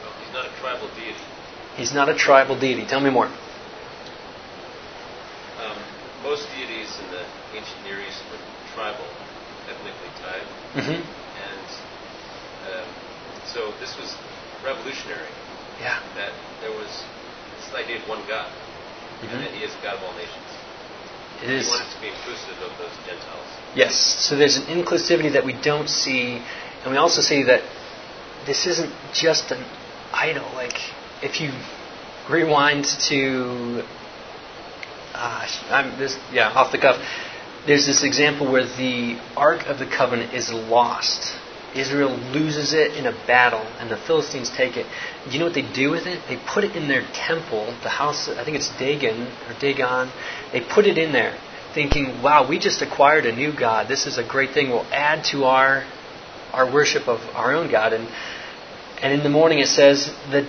[0.02, 1.18] Well, he's not a tribal deity.
[1.76, 2.86] He's not a tribal deity.
[2.86, 3.30] Tell me more.
[6.34, 7.22] Most deities in the
[7.54, 8.42] ancient Near East were
[8.74, 9.06] tribal,
[9.70, 10.42] ethnically tied.
[10.74, 10.98] Mm-hmm.
[10.98, 11.66] And
[12.74, 12.88] um,
[13.46, 14.10] so this was
[14.66, 15.30] revolutionary.
[15.78, 16.02] Yeah.
[16.16, 16.90] That there was
[17.54, 18.50] this idea of one God,
[19.22, 19.30] Mhm.
[19.30, 20.50] and that He is God of all nations.
[21.40, 21.66] It is.
[21.66, 23.46] He wanted to be inclusive of those Gentiles.
[23.76, 23.94] Yes.
[23.94, 26.42] So there's an inclusivity that we don't see,
[26.82, 27.62] and we also see that
[28.44, 29.64] this isn't just an
[30.12, 30.50] idol.
[30.56, 30.80] Like
[31.22, 31.52] if you
[32.28, 33.84] rewind to,
[35.14, 36.96] uh, I'm this yeah off the cuff.
[37.66, 41.34] There's this example where the Ark of the Covenant is lost.
[41.74, 44.86] Israel loses it in a battle, and the Philistines take it.
[45.24, 46.20] Do you know what they do with it?
[46.28, 48.28] They put it in their temple, the house.
[48.28, 50.12] I think it's Dagon or Dagon.
[50.52, 51.36] They put it in there,
[51.72, 53.88] thinking, "Wow, we just acquired a new god.
[53.88, 54.70] This is a great thing.
[54.70, 55.84] We'll add to our
[56.52, 58.08] our worship of our own God." And
[59.02, 60.46] and in the morning it says that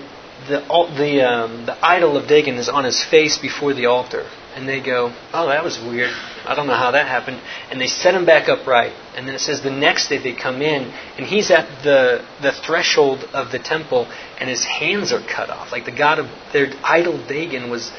[0.48, 0.60] the
[0.98, 4.80] the um, the idol of Dagon is on his face before the altar, and they
[4.80, 6.12] go, "Oh, that was weird.
[6.46, 7.40] I don't know how that happened."
[7.70, 8.94] And they set him back upright.
[9.16, 12.52] And then it says the next day they come in, and he's at the the
[12.52, 14.08] threshold of the temple,
[14.40, 15.72] and his hands are cut off.
[15.72, 17.92] Like the god of their idol Dagon was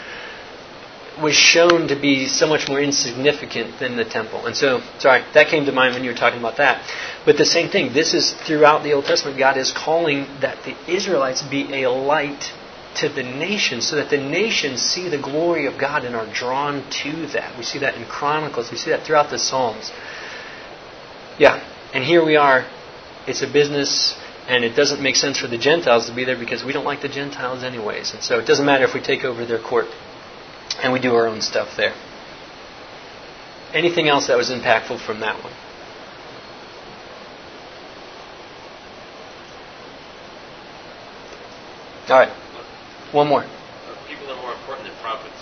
[1.23, 4.47] was shown to be so much more insignificant than the temple.
[4.47, 6.85] And so, sorry, that came to mind when you were talking about that.
[7.25, 10.77] But the same thing, this is throughout the Old Testament, God is calling that the
[10.87, 12.53] Israelites be a light
[12.97, 16.89] to the nations so that the nations see the glory of God and are drawn
[17.03, 17.57] to that.
[17.57, 19.91] We see that in Chronicles, we see that throughout the Psalms.
[21.39, 22.67] Yeah, and here we are.
[23.27, 24.17] It's a business,
[24.49, 27.03] and it doesn't make sense for the Gentiles to be there because we don't like
[27.03, 28.15] the Gentiles anyways.
[28.15, 29.87] And so it doesn't matter if we take over their court
[30.83, 31.95] and we do our own stuff there.
[33.73, 35.53] Anything else that was impactful from that one?
[42.09, 42.46] All right,
[43.13, 43.45] one more.
[44.09, 45.37] People are more important than prophets.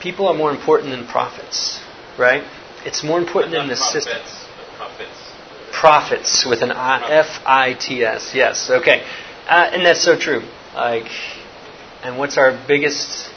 [0.00, 1.80] People are more important than prophets,
[2.18, 2.42] right?
[2.84, 4.22] It's more important than the prophets, system.
[4.76, 5.32] prophets.
[5.72, 8.32] Profits with an I, F I T S.
[8.34, 8.70] Yes.
[8.70, 9.04] Okay.
[9.48, 10.42] Uh, and that's so true.
[10.74, 11.10] Like,
[12.02, 13.28] and what's our biggest?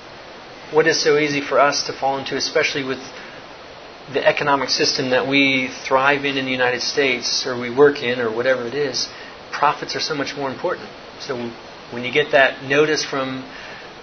[0.72, 3.00] What is so easy for us to fall into, especially with
[4.14, 8.20] the economic system that we thrive in in the United States, or we work in,
[8.20, 9.10] or whatever it is?
[9.52, 10.90] Profits are so much more important.
[11.20, 11.52] So
[11.92, 13.44] when you get that notice from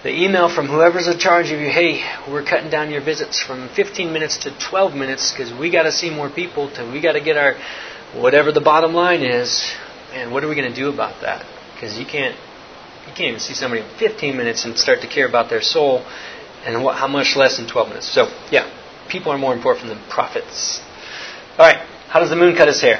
[0.03, 3.69] the email from whoever's in charge of you, hey, we're cutting down your visits from
[3.69, 7.13] 15 minutes to 12 minutes because we got to see more people, to we got
[7.13, 7.55] to get our
[8.13, 9.71] whatever the bottom line is.
[10.13, 11.45] and what are we going to do about that?
[11.73, 12.35] Because you can't
[13.07, 16.05] you can't even see somebody in 15 minutes and start to care about their soul,
[16.65, 18.07] and what, how much less in 12 minutes.
[18.07, 18.69] So, yeah,
[19.09, 20.79] people are more important than profits
[21.57, 22.99] All right, how does the moon cut his hair?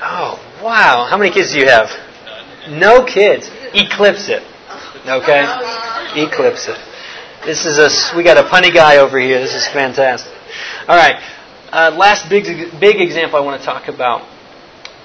[0.00, 1.06] Oh, wow.
[1.08, 1.88] How many kids do you have?
[2.68, 3.48] No kids.
[3.72, 4.42] Eclipse it.
[5.06, 5.44] Okay?
[6.16, 6.78] Eclipse it.
[7.44, 9.40] This is a, we got a punny guy over here.
[9.40, 10.32] This is fantastic.
[10.86, 11.20] All right.
[11.72, 12.44] Uh, last big,
[12.78, 14.28] big example I want to talk about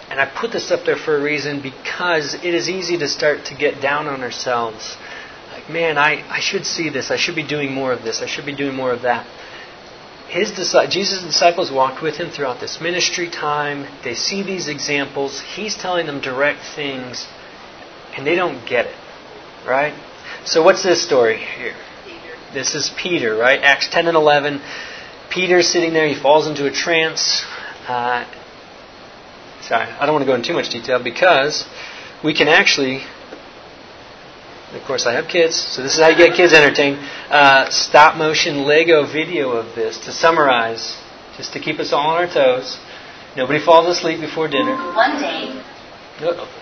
[0.09, 3.45] and I put this up there for a reason because it is easy to start
[3.45, 4.95] to get down on ourselves.
[5.51, 7.11] Like, man, I, I should see this.
[7.11, 8.21] I should be doing more of this.
[8.21, 9.25] I should be doing more of that.
[10.29, 10.51] His
[10.89, 13.87] Jesus' disciples walked with him throughout this ministry time.
[14.03, 15.41] They see these examples.
[15.41, 17.27] He's telling them direct things,
[18.15, 18.95] and they don't get it.
[19.67, 19.93] Right?
[20.45, 21.75] So, what's this story here?
[22.53, 23.59] This is Peter, right?
[23.61, 24.61] Acts 10 and 11.
[25.29, 26.07] Peter's sitting there.
[26.07, 27.43] He falls into a trance.
[27.87, 28.25] Uh,
[29.67, 31.67] Sorry, I don't want to go into too much detail because
[32.23, 33.03] we can actually,
[34.71, 36.99] of course, I have kids, so this is how you get kids entertained.
[37.29, 40.95] Uh, stop motion Lego video of this to summarize,
[41.35, 42.79] just to keep us all on our toes.
[43.35, 44.73] Nobody falls asleep before dinner.
[44.95, 45.61] One day.
[46.21, 46.56] Uh-oh.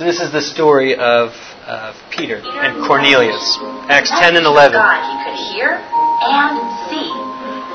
[0.00, 1.36] So this is the story of,
[1.68, 3.60] of Peter and Cornelius,
[3.92, 4.72] Acts 10 and 11.
[4.72, 6.56] God, he could hear and
[6.88, 7.04] see.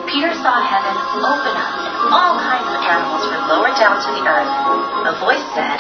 [0.10, 4.26] Peter saw heaven open up and all kinds of animals were lowered down to the
[4.26, 4.50] earth.
[5.06, 5.78] A voice said,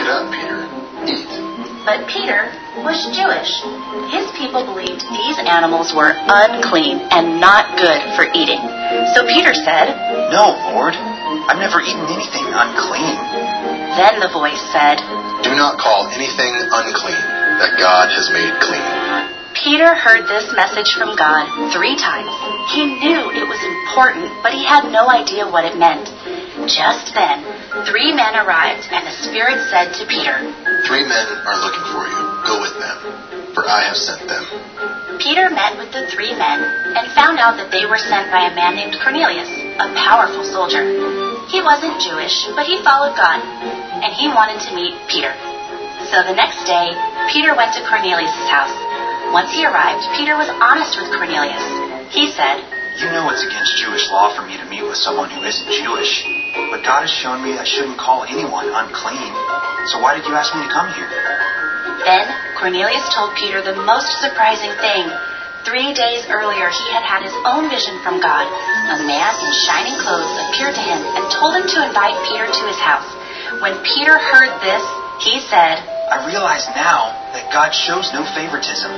[0.00, 0.64] Get up, Peter.
[1.04, 1.28] Eat.
[1.84, 2.48] But Peter
[2.88, 3.52] was Jewish.
[4.08, 8.64] His people believed these animals were unclean and not good for eating.
[9.12, 9.92] So Peter said,
[10.32, 10.96] No, Lord.
[10.96, 13.12] I've never eaten anything unclean.
[13.92, 15.04] Then the voice said,
[15.42, 17.26] Do not call anything unclean
[17.58, 19.42] that God has made clean.
[19.58, 22.30] Peter heard this message from God three times.
[22.74, 26.10] He knew it was important, but he had no idea what it meant.
[26.66, 27.42] Just then,
[27.86, 30.42] three men arrived, and the Spirit said to Peter,
[30.86, 32.22] Three men are looking for you.
[32.42, 34.42] Go with them, for I have sent them.
[35.22, 36.58] Peter met with the three men
[36.98, 41.21] and found out that they were sent by a man named Cornelius, a powerful soldier.
[41.48, 43.40] He wasn't Jewish, but he followed God,
[44.02, 45.34] and he wanted to meet Peter.
[46.10, 46.92] So the next day,
[47.32, 48.74] Peter went to Cornelius' house.
[49.32, 51.62] Once he arrived, Peter was honest with Cornelius.
[52.12, 52.60] He said,
[53.00, 56.28] You know it's against Jewish law for me to meet with someone who isn't Jewish,
[56.68, 59.32] but God has shown me I shouldn't call anyone unclean.
[59.88, 61.08] So why did you ask me to come here?
[62.04, 62.28] Then
[62.60, 65.08] Cornelius told Peter the most surprising thing.
[65.62, 68.50] Three days earlier, he had had his own vision from God.
[68.50, 72.64] A man in shining clothes appeared to him and told him to invite Peter to
[72.66, 73.06] his house.
[73.62, 74.82] When Peter heard this,
[75.22, 75.78] he said,
[76.10, 78.90] I realize now that God shows no favoritism.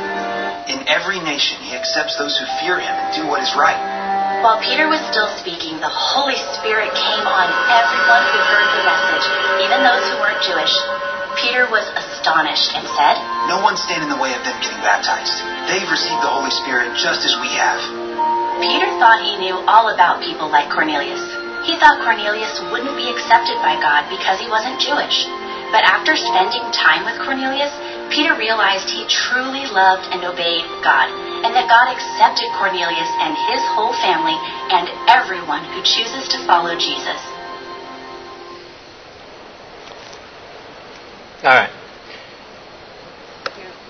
[0.65, 3.77] In every nation, he accepts those who fear him and do what is right.
[4.41, 9.25] While Peter was still speaking, the Holy Spirit came on everyone who heard the message,
[9.69, 10.73] even those who weren't Jewish.
[11.39, 13.19] Peter was astonished and said,
[13.51, 15.35] No one stand in the way of them getting baptized.
[15.67, 17.83] They've received the Holy Spirit just as we have.
[18.63, 21.23] Peter thought he knew all about people like Cornelius.
[21.67, 25.27] He thought Cornelius wouldn't be accepted by God because he wasn't Jewish.
[25.75, 27.73] But after spending time with Cornelius,
[28.15, 31.11] Peter realized he truly loved and obeyed God,
[31.43, 34.39] and that God accepted Cornelius and his whole family
[34.71, 37.34] and everyone who chooses to follow Jesus.
[41.45, 41.71] All right.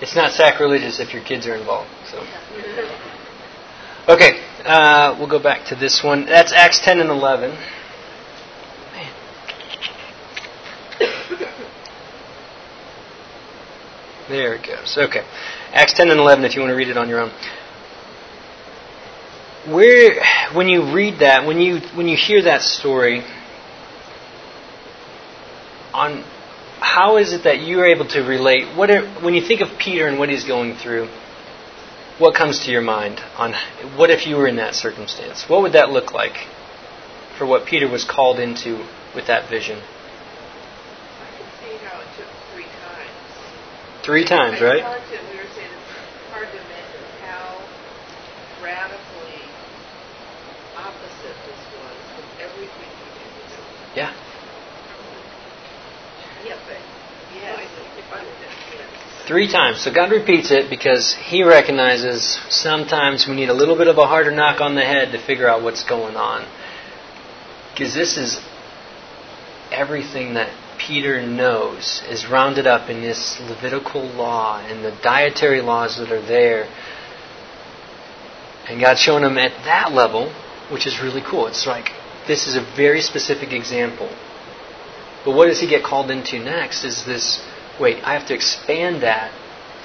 [0.01, 1.89] It's not sacrilegious if your kids are involved.
[2.11, 2.19] So.
[4.09, 6.25] Okay, uh, we'll go back to this one.
[6.25, 7.57] That's Acts 10 and 11.
[14.27, 14.97] There it goes.
[14.97, 15.23] Okay.
[15.71, 17.31] Acts 10 and 11, if you want to read it on your own.
[19.73, 20.21] Where,
[20.53, 23.23] when you read that, when you, when you hear that story,
[25.93, 26.23] on
[26.95, 28.73] how is it that you're able to relate?
[28.77, 31.09] What are, when you think of Peter and what he's going through,
[32.19, 33.53] what comes to your mind on
[33.97, 35.43] what if you were in that circumstance?
[35.49, 36.47] What would that look like
[37.37, 39.77] for what Peter was called into with that vision?
[39.77, 39.83] I
[41.35, 41.45] can
[44.01, 44.81] Three times, right?
[44.81, 47.59] Hard to, we were saying it's hard to imagine how
[48.63, 49.43] radically
[50.79, 53.11] opposite this was with everything we
[53.51, 53.59] do.
[53.99, 54.15] Yeah.
[56.45, 56.77] Yeah, but
[57.41, 57.57] yeah.
[59.27, 59.81] Three times.
[59.81, 64.05] So God repeats it because He recognizes sometimes we need a little bit of a
[64.05, 66.47] harder knock on the head to figure out what's going on.
[67.73, 68.39] Because this is
[69.71, 75.97] everything that Peter knows is rounded up in this Levitical law and the dietary laws
[75.97, 76.67] that are there.
[78.67, 80.31] And God's showing him at that level,
[80.71, 81.47] which is really cool.
[81.47, 81.91] It's like
[82.27, 84.09] this is a very specific example
[85.25, 87.43] But what does he get called into next is this
[87.79, 89.31] wait, I have to expand that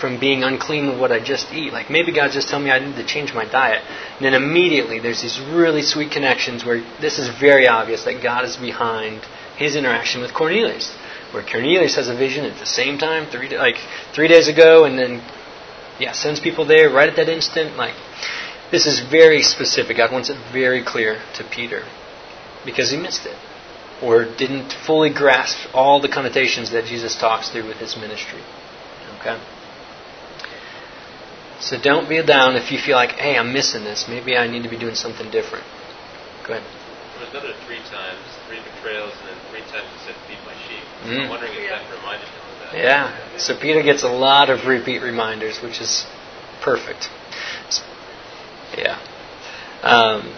[0.01, 1.73] from being unclean with what I just eat.
[1.73, 3.83] Like maybe God's just telling me I need to change my diet.
[4.17, 8.45] And then immediately there's these really sweet connections where this is very obvious that God
[8.45, 9.23] is behind
[9.57, 10.95] his interaction with Cornelius.
[11.33, 13.77] Where Cornelius has a vision at the same time, three like
[14.15, 15.23] three days ago, and then
[16.01, 17.77] yeah, sends people there right at that instant.
[17.77, 17.95] Like
[18.73, 19.99] this is very specific.
[19.99, 21.85] God wants it very clear to Peter
[22.65, 23.37] because he missed it
[24.03, 28.41] or didn't fully grasp all the connotations that Jesus talks through with his ministry.
[29.21, 29.39] Okay?
[31.61, 34.07] So don't be down if you feel like, hey, I'm missing this.
[34.09, 35.65] Maybe I need to be doing something different.
[36.47, 36.65] Go ahead.
[36.65, 40.55] There was another three times, three betrayals, and then three times he said, feed my
[40.67, 40.85] sheep.
[41.05, 41.25] So Mm.
[41.25, 42.79] I'm wondering if that reminded him of that.
[42.79, 43.39] Yeah.
[43.39, 46.07] So Peter gets a lot of repeat reminders, which is
[46.63, 47.11] perfect.
[48.79, 48.99] Yeah.
[49.83, 50.33] Um,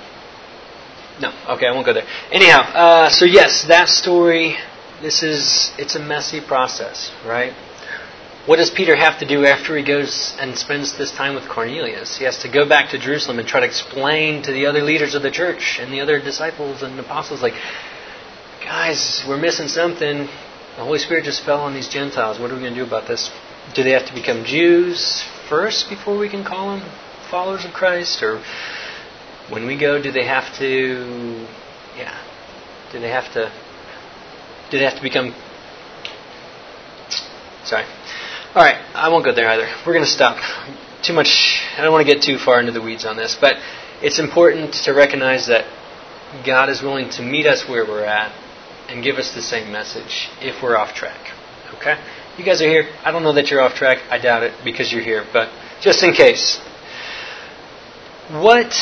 [1.22, 1.32] no.
[1.54, 2.06] Okay, I won't go there.
[2.32, 4.56] Anyhow, uh, so yes, that story.
[5.00, 7.52] This is it's a messy process, right?
[8.44, 12.18] What does Peter have to do after he goes and spends this time with Cornelius?
[12.18, 15.14] He has to go back to Jerusalem and try to explain to the other leaders
[15.14, 17.54] of the church and the other disciples and apostles, like,
[18.60, 20.26] guys, we're missing something.
[20.76, 22.40] The Holy Spirit just fell on these Gentiles.
[22.40, 23.30] What are we going to do about this?
[23.74, 26.90] Do they have to become Jews first before we can call them
[27.30, 28.24] followers of Christ?
[28.24, 28.42] Or
[29.48, 31.46] when we go, do they have to,
[31.96, 32.16] yeah,
[32.92, 33.52] do they have to,
[34.70, 35.34] do they have to become,
[37.64, 37.84] sorry.
[38.54, 39.68] All right, I won't go there either.
[39.86, 40.36] We're going to stop.
[41.02, 43.56] Too much, I don't want to get too far into the weeds on this, but
[44.02, 45.64] it's important to recognize that
[46.44, 48.32] God is willing to meet us where we're at
[48.88, 51.32] and give us the same message if we're off track.
[51.74, 51.98] Okay?
[52.38, 52.88] You guys are here.
[53.04, 53.98] I don't know that you're off track.
[54.10, 56.58] I doubt it because you're here, but just in case.
[58.30, 58.72] What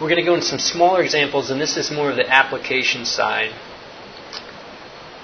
[0.00, 3.04] we're going to go into some smaller examples, and this is more of the application
[3.04, 3.52] side.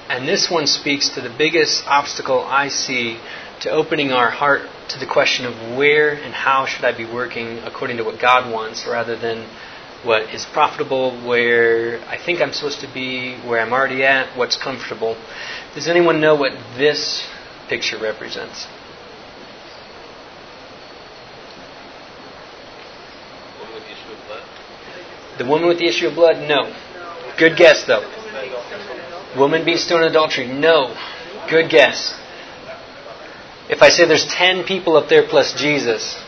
[0.09, 3.19] And this one speaks to the biggest obstacle I see
[3.61, 7.59] to opening our heart to the question of where and how should I be working
[7.59, 9.47] according to what God wants rather than
[10.03, 14.57] what is profitable, where I think I'm supposed to be, where I'm already at, what's
[14.57, 15.17] comfortable.
[15.75, 17.29] Does anyone know what this
[17.69, 18.67] picture represents?
[23.61, 24.43] Woman with the issue of blood.
[25.41, 26.47] The woman with the issue of blood?
[26.47, 26.69] No.
[27.39, 28.05] Good guess, though.
[29.39, 30.47] Woman being stoned in adultery?
[30.47, 30.95] No.
[31.49, 32.13] Good guess.
[33.71, 36.23] If I say there's ten people up there plus Jesus,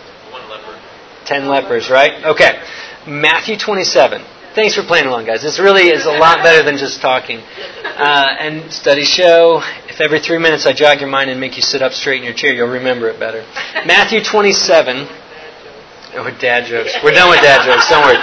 [1.26, 2.24] ten lepers, right?
[2.24, 2.58] Okay.
[3.06, 4.24] Matthew 27.
[4.54, 5.42] Thanks for playing along, guys.
[5.42, 7.40] This really is a lot better than just talking.
[7.84, 9.60] Uh, and studies show
[9.90, 12.24] if every three minutes I jog your mind and make you sit up straight in
[12.24, 13.44] your chair, you'll remember it better.
[13.84, 15.06] Matthew 27.
[16.14, 16.94] Oh, dad jokes.
[17.02, 17.88] We're done with dad jokes.
[17.88, 18.18] Don't worry.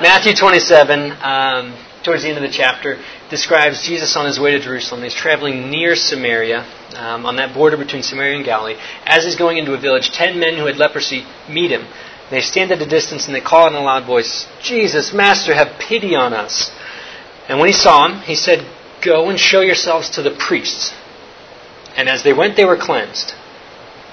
[0.00, 4.60] Matthew 27, um, towards the end of the chapter, describes Jesus on his way to
[4.60, 5.02] Jerusalem.
[5.02, 6.64] He's traveling near Samaria,
[6.96, 8.76] um, on that border between Samaria and Galilee.
[9.04, 11.86] As he's going into a village, ten men who had leprosy meet him.
[12.30, 15.78] They stand at a distance and they call in a loud voice, Jesus, Master, have
[15.78, 16.70] pity on us.
[17.46, 18.66] And when he saw him, he said,
[19.04, 20.94] Go and show yourselves to the priests.
[21.94, 23.32] And as they went, they were cleansed.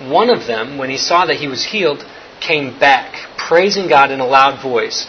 [0.02, 2.06] One of them, when he saw that he was healed,
[2.42, 5.08] came back, praising God in a loud voice,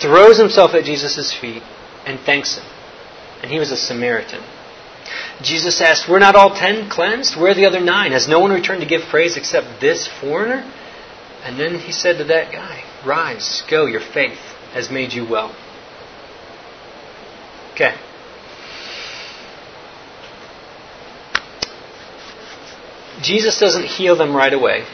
[0.00, 1.62] throws himself at Jesus' feet,
[2.06, 2.64] and thanks him.
[3.42, 4.42] And he was a Samaritan.
[5.42, 7.36] Jesus asked, Were not all ten cleansed?
[7.36, 8.12] Where are the other nine?
[8.12, 10.70] Has no one returned to give praise except this foreigner?
[11.42, 14.38] And then he said to that guy, Rise, go, your faith
[14.72, 15.54] has made you well.
[17.72, 17.96] Okay.
[23.22, 24.84] Jesus doesn't heal them right away.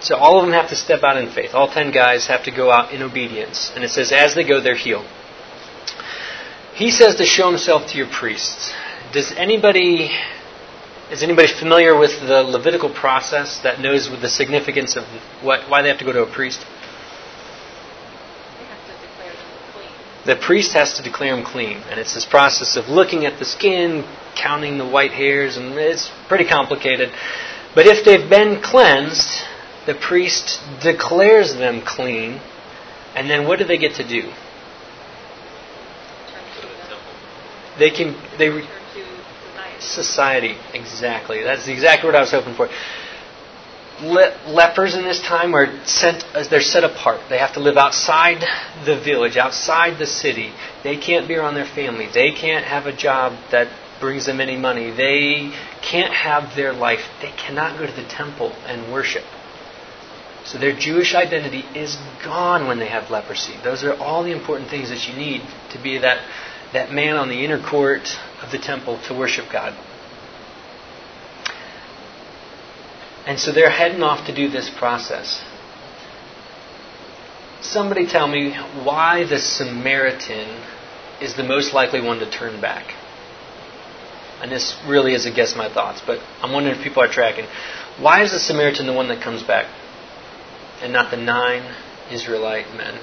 [0.00, 1.54] So all of them have to step out in faith.
[1.54, 3.72] All ten guys have to go out in obedience.
[3.74, 5.06] And it says, as they go, they're healed.
[6.74, 8.72] He says to show himself to your priests.
[9.12, 10.10] Does anybody
[11.10, 15.04] is anybody familiar with the Levitical process that knows the significance of
[15.42, 16.60] what why they have to go to a priest?
[18.60, 19.90] You have to declare them clean.
[20.26, 23.44] The priest has to declare them clean, and it's this process of looking at the
[23.44, 24.04] skin,
[24.36, 27.10] counting the white hairs, and it's pretty complicated.
[27.74, 29.42] But if they've been cleansed,
[29.88, 32.38] the priest declares them clean,
[33.14, 34.30] and then what do they get to do?
[37.78, 38.66] They can they to
[39.80, 41.42] society exactly.
[41.42, 42.68] That's exactly what I was hoping for.
[44.02, 47.22] Le- lepers in this time are sent as they're set apart.
[47.30, 48.44] They have to live outside
[48.84, 50.52] the village, outside the city.
[50.84, 52.08] They can't be around their family.
[52.12, 53.68] They can't have a job that
[54.00, 54.90] brings them any money.
[54.90, 57.00] They can't have their life.
[57.22, 59.24] They cannot go to the temple and worship.
[60.48, 63.54] So their Jewish identity is gone when they have leprosy.
[63.62, 65.42] Those are all the important things that you need
[65.72, 66.24] to be that
[66.72, 69.74] that man on the inner court of the temple to worship God.
[73.26, 75.44] And so they're heading off to do this process.
[77.60, 80.62] Somebody tell me why the Samaritan
[81.20, 82.94] is the most likely one to turn back.
[84.40, 87.44] And this really is a guess my thoughts, but I'm wondering if people are tracking.
[87.98, 89.66] Why is the Samaritan the one that comes back
[90.80, 91.74] and not the nine
[92.10, 92.98] Israelite men?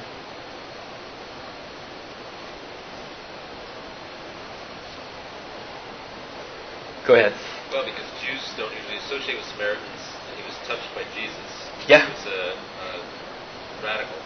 [7.07, 7.33] Go ahead.
[7.71, 11.47] Well, because Jews don't usually associate with Samaritans, and he was touched by Jesus.
[11.87, 12.05] Yeah.
[12.05, 14.17] He was a, a radical.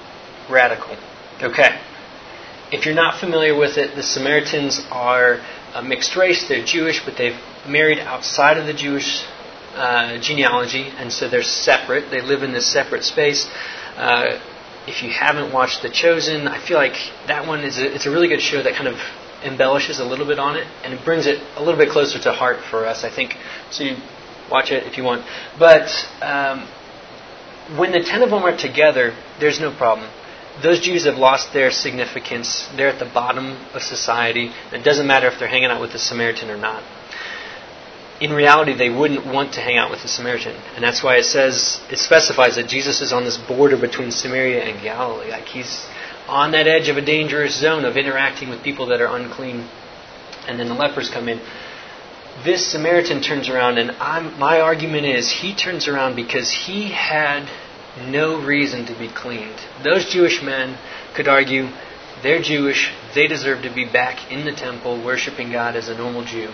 [0.49, 0.97] Radical.
[1.41, 1.79] Okay.
[2.71, 5.41] If you're not familiar with it, the Samaritans are
[5.73, 6.47] a mixed race.
[6.47, 9.25] They're Jewish, but they've married outside of the Jewish
[9.79, 12.11] uh, genealogy, and so they're separate.
[12.11, 13.47] They live in this separate space.
[13.95, 14.39] Uh,
[14.87, 18.11] if you haven't watched The Chosen, I feel like that one is a, it's a
[18.11, 18.99] really good show that kind of
[19.43, 22.31] embellishes a little bit on it, and it brings it a little bit closer to
[22.33, 23.37] heart for us, I think.
[23.71, 23.95] So you
[24.51, 25.25] watch it if you want.
[25.57, 25.89] But
[26.21, 26.67] um,
[27.77, 30.09] when the ten of them are together, there's no problem.
[30.61, 32.67] Those Jews have lost their significance.
[32.75, 34.51] They're at the bottom of society.
[34.73, 36.83] It doesn't matter if they're hanging out with the Samaritan or not.
[38.21, 40.55] In reality, they wouldn't want to hang out with the Samaritan.
[40.75, 44.63] And that's why it says, it specifies that Jesus is on this border between Samaria
[44.63, 45.29] and Galilee.
[45.29, 45.85] Like he's
[46.27, 49.69] on that edge of a dangerous zone of interacting with people that are unclean.
[50.47, 51.39] And then the lepers come in.
[52.43, 57.49] This Samaritan turns around, and I'm, my argument is he turns around because he had
[58.07, 59.59] no reason to be cleaned.
[59.83, 60.77] Those Jewish men
[61.15, 61.69] could argue
[62.23, 66.23] they're Jewish, they deserve to be back in the temple worshiping God as a normal
[66.23, 66.51] Jew.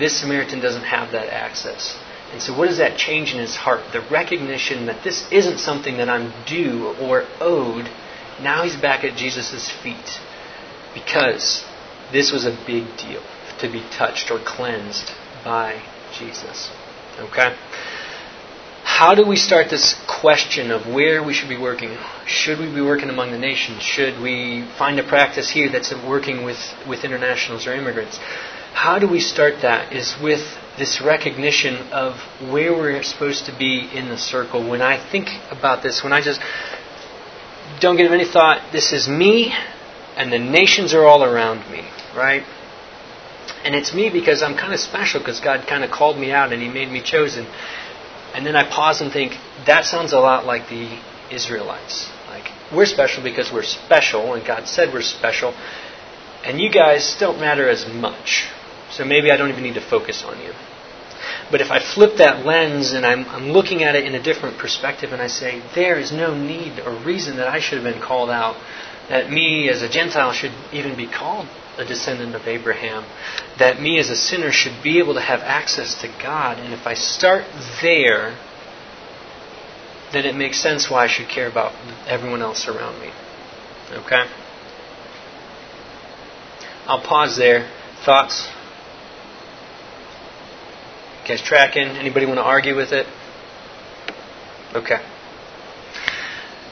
[0.00, 1.96] This Samaritan doesn't have that access.
[2.32, 3.92] And so, what does that change in his heart?
[3.92, 7.88] The recognition that this isn't something that I'm due or owed,
[8.40, 10.20] now he's back at Jesus' feet
[10.94, 11.64] because
[12.12, 13.22] this was a big deal
[13.58, 15.10] to be touched or cleansed
[15.44, 15.82] by
[16.16, 16.70] Jesus.
[17.18, 17.54] Okay?
[18.82, 21.96] How do we start this question of where we should be working?
[22.26, 23.82] Should we be working among the nations?
[23.82, 28.18] Should we find a practice here that's working with, with internationals or immigrants?
[28.72, 29.92] How do we start that?
[29.92, 30.42] Is with
[30.78, 32.14] this recognition of
[32.50, 34.66] where we're supposed to be in the circle.
[34.68, 36.40] When I think about this, when I just
[37.80, 39.52] don't give any thought, this is me,
[40.16, 41.84] and the nations are all around me,
[42.16, 42.42] right?
[43.64, 46.52] And it's me because I'm kind of special because God kind of called me out
[46.52, 47.46] and He made me chosen.
[48.34, 50.98] And then I pause and think, that sounds a lot like the
[51.30, 52.08] Israelites.
[52.28, 55.52] Like, we're special because we're special, and God said we're special,
[56.44, 58.48] and you guys don't matter as much.
[58.90, 60.52] So maybe I don't even need to focus on you.
[61.50, 64.58] But if I flip that lens and I'm, I'm looking at it in a different
[64.58, 68.02] perspective and I say, there is no need or reason that I should have been
[68.02, 68.56] called out,
[69.08, 73.04] that me as a Gentile should even be called a descendant of Abraham,
[73.58, 76.58] that me as a sinner should be able to have access to God.
[76.58, 77.44] And if I start
[77.82, 78.36] there,
[80.12, 81.72] then it makes sense why I should care about
[82.06, 83.10] everyone else around me.
[83.92, 84.24] Okay?
[86.86, 87.68] I'll pause there.
[88.04, 88.48] Thoughts?
[91.30, 91.86] Guys tracking?
[91.86, 93.06] Anybody want to argue with it?
[94.74, 94.98] Okay.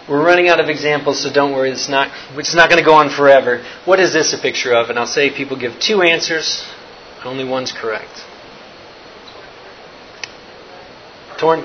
[0.08, 1.70] We're running out of examples, so don't worry.
[1.70, 3.64] It's not, it's not going to go on forever.
[3.84, 4.90] What is this a picture of?
[4.90, 6.66] And I'll say people give two answers.
[7.24, 8.10] Only one's correct.
[11.38, 11.62] Torn,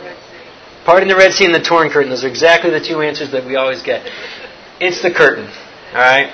[0.85, 2.11] part in the Red Sea and the torn curtain.
[2.11, 4.05] Those are exactly the two answers that we always get.
[4.79, 5.47] It's the curtain.
[5.93, 6.29] All right.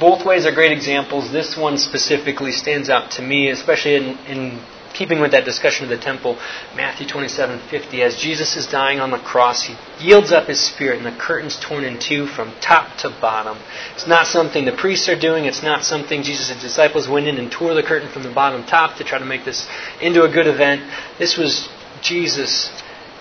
[0.00, 1.30] Both ways are great examples.
[1.30, 4.64] This one specifically stands out to me, especially in, in
[4.94, 6.38] keeping with that discussion of the temple,
[6.74, 11.06] Matthew 27:50, as Jesus is dying on the cross, he yields up his spirit, and
[11.06, 13.58] the curtain's torn in two from top to bottom.
[13.94, 15.44] It's not something the priests are doing.
[15.44, 18.96] It's not something Jesus' disciples went in and tore the curtain from the bottom top
[18.96, 19.66] to try to make this
[20.00, 20.82] into a good event.
[21.18, 21.68] This was
[22.00, 22.70] Jesus.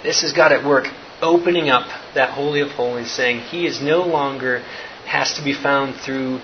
[0.03, 0.87] This is God at work,
[1.21, 4.63] opening up that holy of holies, saying He is no longer
[5.05, 6.39] has to be found through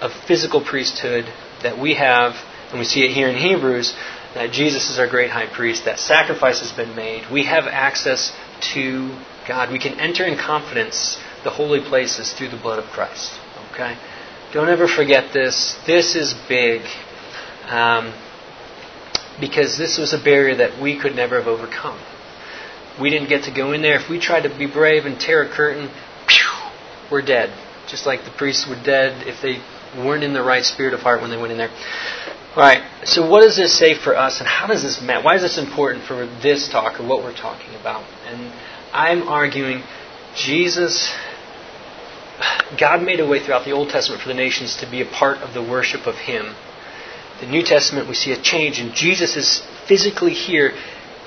[0.00, 1.24] a physical priesthood
[1.62, 2.34] that we have,
[2.70, 3.94] and we see it here in Hebrews
[4.36, 7.24] that Jesus is our great high priest, that sacrifice has been made.
[7.32, 8.36] We have access
[8.74, 9.16] to
[9.48, 9.72] God.
[9.72, 13.32] We can enter in confidence the holy places through the blood of Christ.
[13.72, 13.96] Okay?
[14.52, 15.74] Don't ever forget this.
[15.86, 16.82] This is big.
[17.66, 18.12] Um,
[19.40, 21.98] because this was a barrier that we could never have overcome.
[23.00, 23.98] We didn't get to go in there.
[23.98, 25.90] If we tried to be brave and tear a curtain,
[26.26, 26.70] pew,
[27.10, 27.56] we're dead.
[27.88, 29.62] Just like the priests were dead if they
[30.02, 31.70] weren't in the right spirit of heart when they went in there.
[32.56, 32.82] Right.
[33.04, 35.22] So, what does this say for us, and how does this matter?
[35.22, 38.04] Why is this important for this talk or what we're talking about?
[38.26, 38.50] And
[38.92, 39.82] I'm arguing
[40.34, 41.14] Jesus
[42.78, 45.38] God made a way throughout the Old Testament for the nations to be a part
[45.38, 46.54] of the worship of Him.
[47.40, 50.72] The New Testament, we see a change, and Jesus is physically here,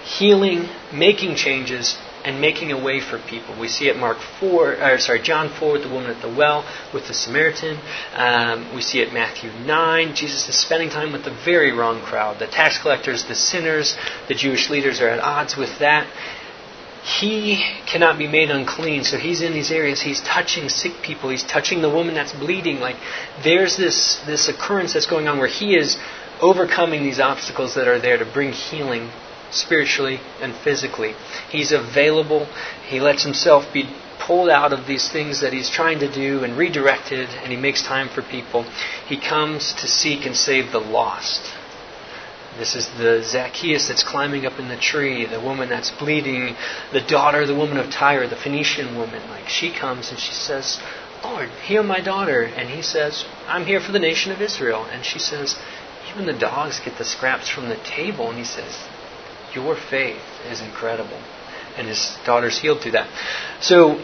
[0.03, 3.59] healing, making changes, and making a way for people.
[3.59, 6.65] We see it Mark four, or sorry, John four with the woman at the well,
[6.93, 7.79] with the Samaritan.
[8.13, 10.15] Um, we see it Matthew nine.
[10.15, 13.97] Jesus is spending time with the very wrong crowd: the tax collectors, the sinners.
[14.27, 16.07] The Jewish leaders are at odds with that.
[17.03, 20.01] He cannot be made unclean, so he's in these areas.
[20.01, 21.29] He's touching sick people.
[21.29, 22.79] He's touching the woman that's bleeding.
[22.79, 22.97] Like
[23.43, 25.97] there's this this occurrence that's going on where he is
[26.41, 29.09] overcoming these obstacles that are there to bring healing
[29.51, 31.13] spiritually and physically.
[31.49, 32.45] He's available.
[32.87, 33.89] He lets himself be
[34.19, 37.81] pulled out of these things that he's trying to do and redirected, and he makes
[37.81, 38.63] time for people.
[39.07, 41.53] He comes to seek and save the lost.
[42.57, 46.55] This is the Zacchaeus that's climbing up in the tree, the woman that's bleeding,
[46.91, 49.27] the daughter, the woman of Tyre, the Phoenician woman.
[49.29, 50.79] Like she comes and she says,
[51.23, 52.43] Lord, heal my daughter.
[52.43, 54.85] And he says, I'm here for the nation of Israel.
[54.91, 55.57] And she says,
[56.11, 58.29] even the dogs get the scraps from the table.
[58.29, 58.77] And he says,
[59.53, 61.19] Your faith is incredible.
[61.77, 63.09] And his daughter's healed through that.
[63.61, 64.03] So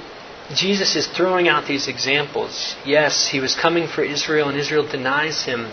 [0.54, 2.76] Jesus is throwing out these examples.
[2.86, 5.72] Yes, he was coming for Israel, and Israel denies him.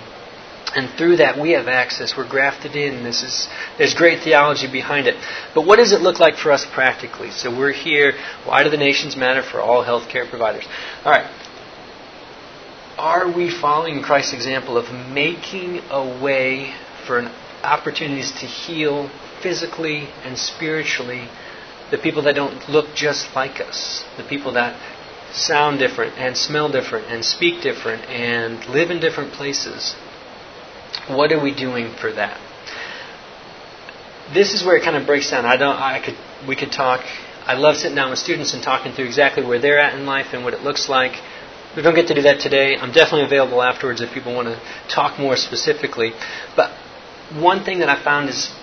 [0.74, 2.16] And through that, we have access.
[2.16, 3.02] We're grafted in.
[3.02, 3.46] This is
[3.76, 5.16] there's great theology behind it.
[5.54, 7.30] But what does it look like for us practically?
[7.30, 8.14] So we're here.
[8.46, 10.66] Why do the nations matter for all healthcare providers?
[11.04, 11.30] All right.
[12.96, 16.74] Are we following Christ's example of making a way
[17.06, 17.30] for
[17.62, 19.10] opportunities to heal
[19.42, 21.28] physically and spiritually
[21.90, 24.74] the people that don't look just like us, the people that
[25.32, 29.94] sound different and smell different and speak different and live in different places?
[31.08, 32.40] What are we doing for that?
[34.32, 35.44] This is where it kind of breaks down.
[35.44, 35.76] I don't.
[35.76, 36.16] I could.
[36.48, 37.04] We could talk.
[37.44, 40.28] I love sitting down with students and talking through exactly where they're at in life
[40.32, 41.20] and what it looks like.
[41.76, 42.76] We don't get to do that today.
[42.76, 46.12] I'm definitely available afterwards if people want to talk more specifically.
[46.54, 46.70] But
[47.34, 48.54] one thing that I found is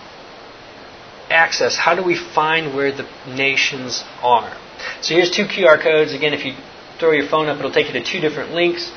[1.40, 1.76] access.
[1.76, 4.52] How do we find where the nations are?
[5.02, 6.14] So here's two QR codes.
[6.14, 6.54] Again, if you
[7.00, 8.92] throw your phone up, it'll take you to two different links.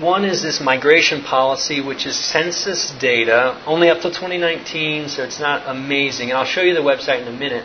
[0.00, 5.40] One is this migration policy, which is census data, only up to 2019, so it's
[5.40, 6.28] not amazing.
[6.30, 7.64] And I'll show you the website in a minute.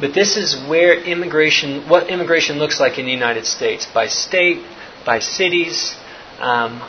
[0.00, 4.62] But this is where immigration, what immigration looks like in the United States by state,
[5.04, 5.96] by cities.
[6.38, 6.80] Um,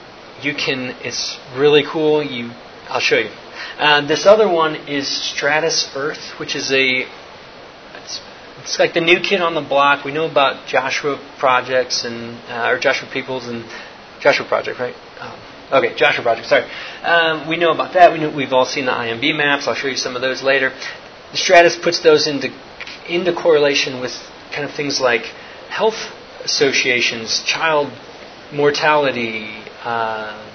[0.42, 2.22] you can, it's really cool.
[2.22, 2.52] You,
[2.90, 3.32] I'll show you.
[3.78, 7.06] Uh, this other one is Stratus Earth, which is a,
[7.96, 8.22] it's,
[8.62, 10.06] it's, like the new kid on the block.
[10.06, 13.66] We know about Joshua projects and uh, or Joshua peoples and
[14.20, 14.96] Joshua Project, right?
[15.20, 15.40] Um,
[15.72, 16.48] okay, Joshua Project.
[16.48, 16.70] Sorry.
[17.04, 18.12] Um, we know about that.
[18.12, 19.68] We know, we've all seen the IMB maps.
[19.68, 20.74] I'll show you some of those later.
[21.34, 22.50] Stratus puts those into
[23.08, 24.14] into correlation with
[24.52, 25.24] kind of things like
[25.70, 26.12] health
[26.44, 27.92] associations, child
[28.52, 29.50] mortality,
[29.84, 30.49] uh,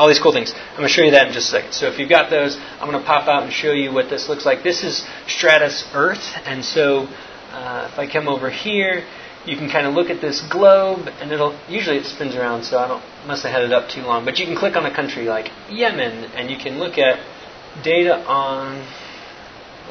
[0.00, 0.54] all these cool things.
[0.54, 1.72] I'm going to show you that in just a second.
[1.72, 4.30] So if you've got those, I'm going to pop out and show you what this
[4.30, 4.62] looks like.
[4.62, 7.06] This is Stratus Earth, and so
[7.52, 9.04] uh, if I come over here,
[9.44, 12.78] you can kind of look at this globe, and it'll usually it spins around, so
[12.78, 14.24] I don't must have had it up too long.
[14.24, 17.20] But you can click on a country like Yemen, and you can look at
[17.84, 18.82] data on.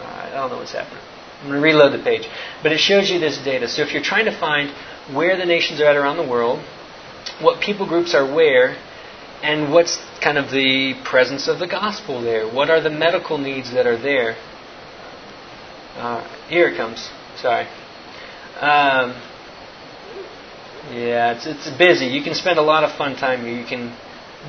[0.02, 1.04] I don't know what's happening.
[1.42, 2.28] I'm going to reload the page,
[2.64, 3.68] but it shows you this data.
[3.68, 4.72] So if you're trying to find
[5.16, 6.66] where the nations are at around the world,
[7.42, 8.76] what people groups are where,
[9.42, 12.48] and what's kind of the presence of the gospel there.
[12.48, 14.36] What are the medical needs that are there?
[15.96, 17.10] Uh, here it comes.
[17.38, 17.68] Sorry.
[18.60, 19.16] Um,
[20.92, 22.08] yeah, it's it's busy.
[22.08, 23.54] You can spend a lot of fun time here.
[23.54, 23.96] You can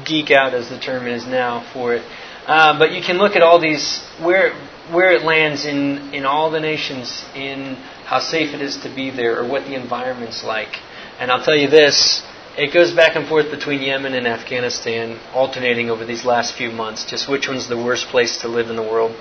[0.05, 2.03] geek out, as the term is now, for it.
[2.47, 4.53] Uh, but you can look at all these where
[4.93, 7.76] where it lands in in all the nations, in
[8.07, 10.78] how safe it is to be there, or what the environment's like.
[11.18, 12.22] And I'll tell you this:
[12.57, 17.05] it goes back and forth between Yemen and Afghanistan, alternating over these last few months.
[17.05, 19.14] Just which one's the worst place to live in the world?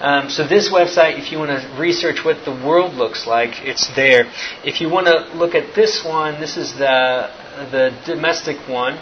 [0.00, 3.94] Um, so this website, if you want to research what the world looks like, it's
[3.94, 4.24] there.
[4.64, 7.30] If you want to look at this one, this is the
[7.70, 8.98] the domestic one.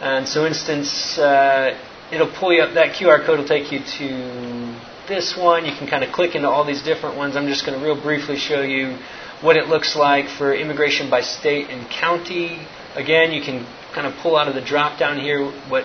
[0.00, 1.76] And so, instance, uh,
[2.12, 2.74] it'll pull you up.
[2.74, 4.76] That QR code will take you to
[5.08, 5.64] this one.
[5.64, 7.36] You can kind of click into all these different ones.
[7.36, 8.98] I'm just going to real briefly show you
[9.40, 12.66] what it looks like for immigration by state and county.
[12.94, 15.84] Again, you can kind of pull out of the drop down here what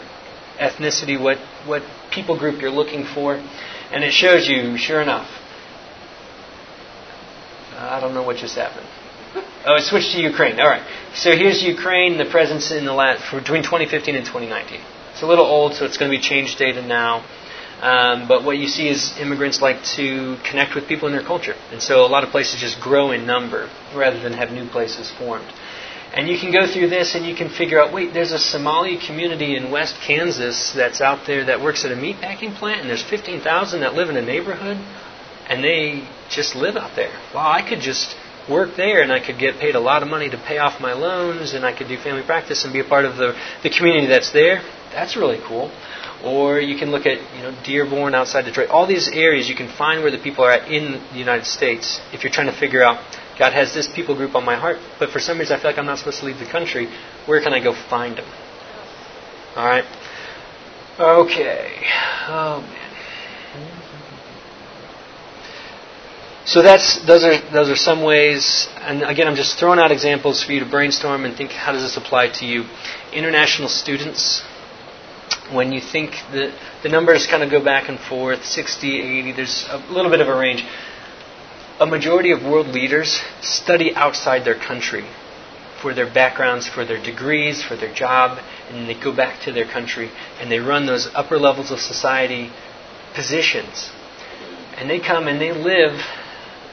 [0.60, 3.36] ethnicity, what what people group you're looking for.
[3.92, 5.28] And it shows you, sure enough.
[7.76, 8.86] I don't know what just happened.
[9.66, 10.60] Oh, it switched to Ukraine.
[10.60, 10.84] All right.
[11.14, 14.82] So here's Ukraine, the presence in the last, between 2015 and 2019.
[15.12, 17.26] It's a little old, so it's going to be changed data now.
[17.82, 21.56] Um, but what you see is immigrants like to connect with people in their culture.
[21.72, 25.10] And so a lot of places just grow in number rather than have new places
[25.12, 25.48] formed.
[26.14, 28.98] And you can go through this and you can figure out wait, there's a Somali
[28.98, 33.04] community in West Kansas that's out there that works at a meatpacking plant, and there's
[33.04, 34.78] 15,000 that live in a neighborhood,
[35.48, 37.12] and they just live out there.
[37.34, 38.16] Wow, I could just
[38.50, 40.94] work there and I could get paid a lot of money to pay off my
[40.94, 44.08] loans and I could do family practice and be a part of the, the community
[44.08, 44.64] that's there.
[44.92, 45.72] That's really cool.
[46.24, 48.70] Or you can look at you know Dearborn outside Detroit.
[48.70, 52.02] All these areas you can find where the people are at in the United States.
[52.12, 52.98] If you're trying to figure out
[53.40, 55.80] God has this people group on my heart, but for some reason I feel like
[55.80, 56.90] I'm not supposed to leave the country.
[57.26, 58.26] Where can I go find them?
[59.56, 59.86] All right.
[61.00, 61.86] Okay.
[62.28, 62.90] Oh man.
[66.46, 70.44] So that's those are those are some ways, and again, I'm just throwing out examples
[70.44, 72.66] for you to brainstorm and think how does this apply to you.
[73.14, 74.42] International students,
[75.52, 79.68] when you think that the numbers kind of go back and forth, 60, 80, there's
[79.70, 80.66] a little bit of a range.
[81.80, 85.06] A majority of world leaders study outside their country
[85.82, 89.66] for their backgrounds, for their degrees, for their job, and they go back to their
[89.66, 90.12] country
[90.42, 92.52] and they run those upper levels of society
[93.14, 93.90] positions.
[94.76, 96.02] And they come and they live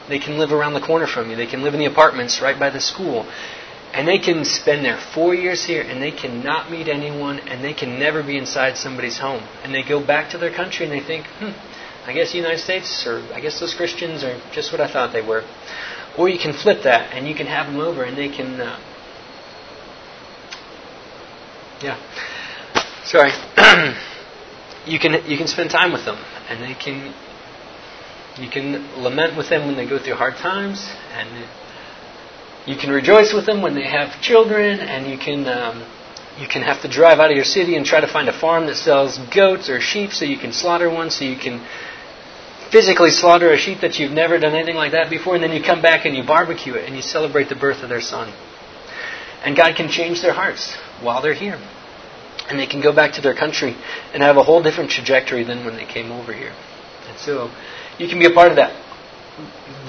[0.09, 1.37] they can live around the corner from you.
[1.37, 3.27] They can live in the apartments right by the school.
[3.93, 7.73] And they can spend their four years here and they cannot meet anyone and they
[7.73, 9.43] can never be inside somebody's home.
[9.65, 11.53] And they go back to their country and they think, hmm,
[12.07, 15.13] I guess the United States or I guess those Christians are just what I thought
[15.13, 15.45] they were.
[16.17, 18.61] Or you can flip that and you can have them over and they can.
[18.61, 18.79] Uh,
[21.83, 21.99] yeah.
[23.05, 23.31] Sorry.
[24.87, 26.17] you can you can spend time with them
[26.49, 27.13] and they can
[28.39, 31.49] you can lament with them when they go through hard times, and
[32.67, 35.83] you can rejoice with them when they have children, and you can um,
[36.39, 38.67] you can have to drive out of your city and try to find a farm
[38.67, 41.67] that sells goats or sheep, so you can slaughter one, so you can
[42.71, 45.63] physically slaughter a sheep that you've never done anything like that before, and then you
[45.63, 48.33] come back and you barbecue it and you celebrate the birth of their son.
[49.45, 51.61] And God can change their hearts while they're here.
[52.49, 53.77] And they can go back to their country
[54.13, 56.53] and have a whole different trajectory than when they came over here.
[57.09, 57.51] And so
[57.99, 58.73] you can be a part of that.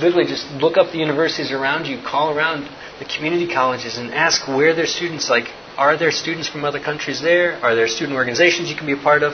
[0.01, 2.69] Literally, just look up the universities around you, call around
[2.99, 5.45] the community colleges, and ask where their students like.
[5.77, 7.53] Are there students from other countries there?
[7.63, 9.33] Are there student organizations you can be a part of?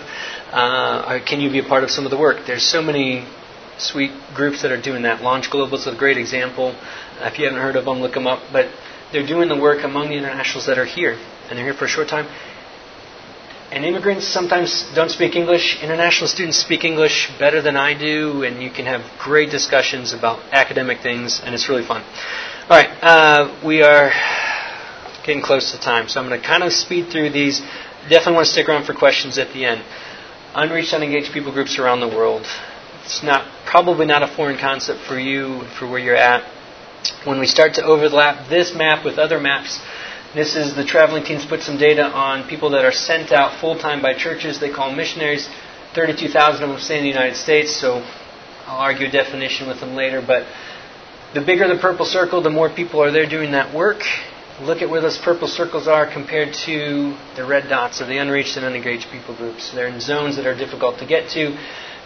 [0.51, 2.45] Uh, can you be a part of some of the work?
[2.45, 3.25] There's so many
[3.77, 5.21] sweet groups that are doing that.
[5.21, 6.75] Launch Global is a great example.
[7.21, 8.43] If you haven't heard of them, look them up.
[8.51, 8.69] But
[9.13, 11.17] they're doing the work among the internationals that are here,
[11.47, 12.27] and they're here for a short time.
[13.71, 15.81] And immigrants sometimes don't speak English.
[15.81, 20.39] International students speak English better than I do, and you can have great discussions about
[20.51, 22.03] academic things, and it's really fun.
[22.69, 24.11] All right, uh, we are
[25.25, 27.59] getting close to time, so I'm going to kind of speed through these.
[28.09, 29.83] Definitely want to stick around for questions at the end.
[30.55, 32.45] Unreached, unengaged people groups around the world.
[33.03, 36.43] It's not probably not a foreign concept for you for where you're at.
[37.25, 39.81] When we start to overlap this map with other maps
[40.33, 43.77] this is the traveling teams put some data on people that are sent out full
[43.77, 44.59] time by churches.
[44.59, 45.47] They call them missionaries.
[45.93, 48.03] 32,000 of them stay in the United States, so
[48.65, 50.23] I'll argue a definition with them later.
[50.25, 50.47] But
[51.35, 54.01] the bigger the purple circle, the more people are there doing that work.
[54.61, 58.55] Look at where those purple circles are compared to the red dots of the unreached
[58.55, 59.71] and unengaged people groups.
[59.71, 61.57] They're in zones that are difficult to get to,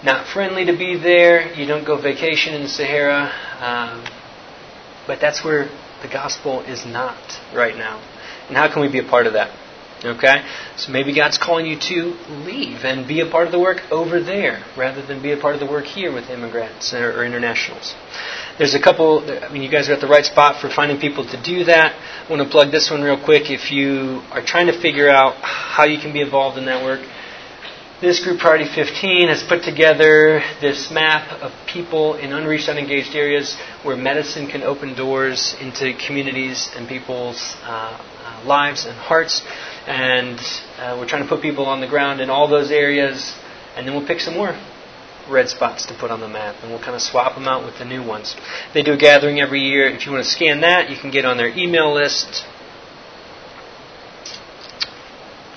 [0.04, 1.54] not friendly to be there.
[1.54, 3.32] You don't go vacation in the Sahara.
[3.60, 4.06] Um,
[5.08, 5.70] but that's where
[6.02, 7.18] the gospel is not
[7.54, 8.02] right now.
[8.48, 9.52] And how can we be a part of that?
[10.06, 10.46] Okay?
[10.78, 14.22] So maybe God's calling you to leave and be a part of the work over
[14.22, 17.96] there rather than be a part of the work here with immigrants or, or internationals.
[18.58, 21.24] There's a couple, I mean, you guys are at the right spot for finding people
[21.24, 21.94] to do that.
[21.94, 23.52] I want to plug this one real quick.
[23.52, 27.08] If you are trying to figure out how you can be involved in that work,
[28.02, 33.56] this group, Priority 15, has put together this map of people in unreached, unengaged areas
[33.84, 37.94] where medicine can open doors into communities and people's uh,
[38.24, 39.44] uh, lives and hearts.
[39.86, 40.40] And
[40.80, 43.36] uh, we're trying to put people on the ground in all those areas,
[43.76, 44.58] and then we'll pick some more
[45.30, 47.78] red spots to put on the map, and we'll kind of swap them out with
[47.78, 48.36] the new ones.
[48.74, 49.88] They do a gathering every year.
[49.88, 52.46] If you want to scan that, you can get on their email list.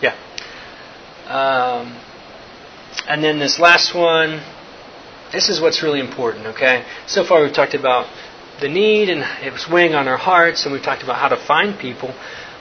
[0.03, 0.17] Yeah.
[1.27, 1.97] Um,
[3.09, 4.43] and then this last one,
[5.33, 6.85] this is what's really important, okay?
[7.07, 8.07] So far we've talked about
[8.61, 11.37] the need and it was weighing on our hearts, and we've talked about how to
[11.37, 12.15] find people.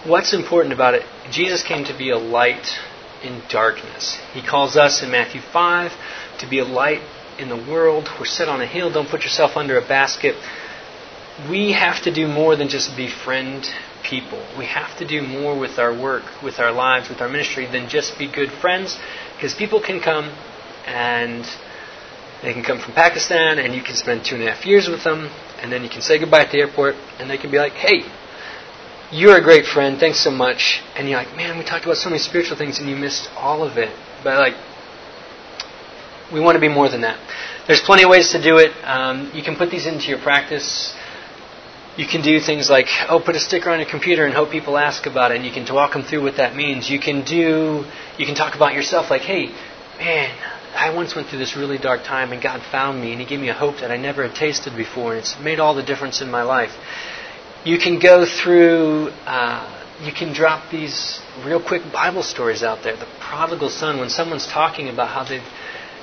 [0.06, 1.04] What's important about it?
[1.32, 2.80] Jesus came to be a light
[3.24, 4.18] in darkness.
[4.34, 5.92] He calls us in Matthew 5
[6.40, 7.02] to be a light
[7.38, 8.10] in the world.
[8.20, 8.92] We're set on a hill.
[8.92, 10.36] Don't put yourself under a basket.
[11.50, 13.70] We have to do more than just befriend
[14.04, 14.44] people.
[14.58, 17.88] We have to do more with our work, with our lives, with our ministry than
[17.90, 18.98] just be good friends
[19.36, 20.32] because people can come
[20.86, 21.46] and
[22.42, 25.04] they can come from Pakistan and you can spend two and a half years with
[25.04, 25.30] them
[25.62, 28.04] and then you can say goodbye at the airport and they can be like, hey,
[29.12, 30.00] you're a great friend.
[30.00, 30.82] Thanks so much.
[30.96, 33.64] And you're like, man, we talked about so many spiritual things and you missed all
[33.64, 33.96] of it.
[34.24, 34.56] But like,
[36.32, 37.20] we want to be more than that.
[37.68, 38.72] There's plenty of ways to do it.
[38.84, 40.96] Um, you can put these into your practice.
[41.98, 44.78] You can do things like, oh, put a sticker on your computer and hope people
[44.78, 46.90] ask about it, and you can walk them through what that means.
[46.90, 47.84] You can do,
[48.18, 49.48] you can talk about yourself, like, hey,
[49.98, 50.32] man,
[50.76, 53.40] I once went through this really dark time, and God found me, and He gave
[53.40, 56.22] me a hope that I never had tasted before, and it's made all the difference
[56.22, 56.72] in my life.
[57.66, 62.96] You can go through, uh, you can drop these real quick Bible stories out there.
[62.96, 65.44] The prodigal son, when someone's talking about how they've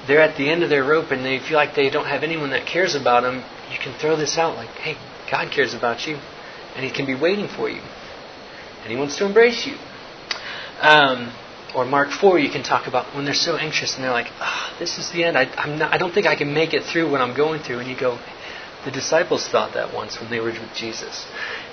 [0.07, 2.51] they're at the end of their rope and they feel like they don't have anyone
[2.51, 4.97] that cares about them, you can throw this out like, hey,
[5.31, 6.17] God cares about you
[6.77, 7.81] and He can be waiting for you
[8.83, 9.77] and He wants to embrace you.
[10.81, 11.33] Um,
[11.75, 14.77] or Mark 4, you can talk about when they're so anxious and they're like, oh,
[14.79, 15.37] this is the end.
[15.37, 17.81] I, not, I don't think I can make it through what I'm going through.
[17.81, 18.19] And you go,
[18.87, 21.27] the disciples thought that once when they were with Jesus.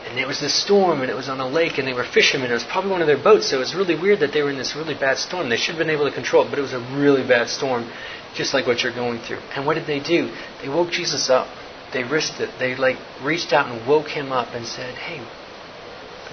[0.07, 2.49] And there was this storm, and it was on a lake, and they were fishermen.
[2.49, 4.49] It was probably one of their boats, so it was really weird that they were
[4.49, 5.47] in this really bad storm.
[5.47, 7.87] They should have been able to control it, but it was a really bad storm
[8.33, 9.41] just like what you're going through.
[9.55, 10.33] And what did they do?
[10.63, 11.47] They woke Jesus up.
[11.93, 12.49] They risked it.
[12.57, 15.21] They like reached out and woke him up and said, "Hey,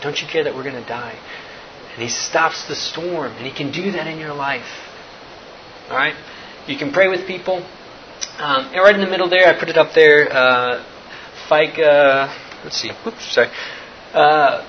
[0.00, 1.14] don't you care that we're going to die?"
[1.92, 4.88] And he stops the storm, and he can do that in your life.
[5.90, 6.14] All right,
[6.66, 7.62] you can pray with people.
[8.40, 10.32] Um, and right in the middle there, I put it up there.
[10.32, 10.82] Uh,
[11.46, 12.34] FICA.
[12.64, 12.90] Let's see.
[13.06, 13.50] Oops, sorry.
[14.14, 14.66] Uh,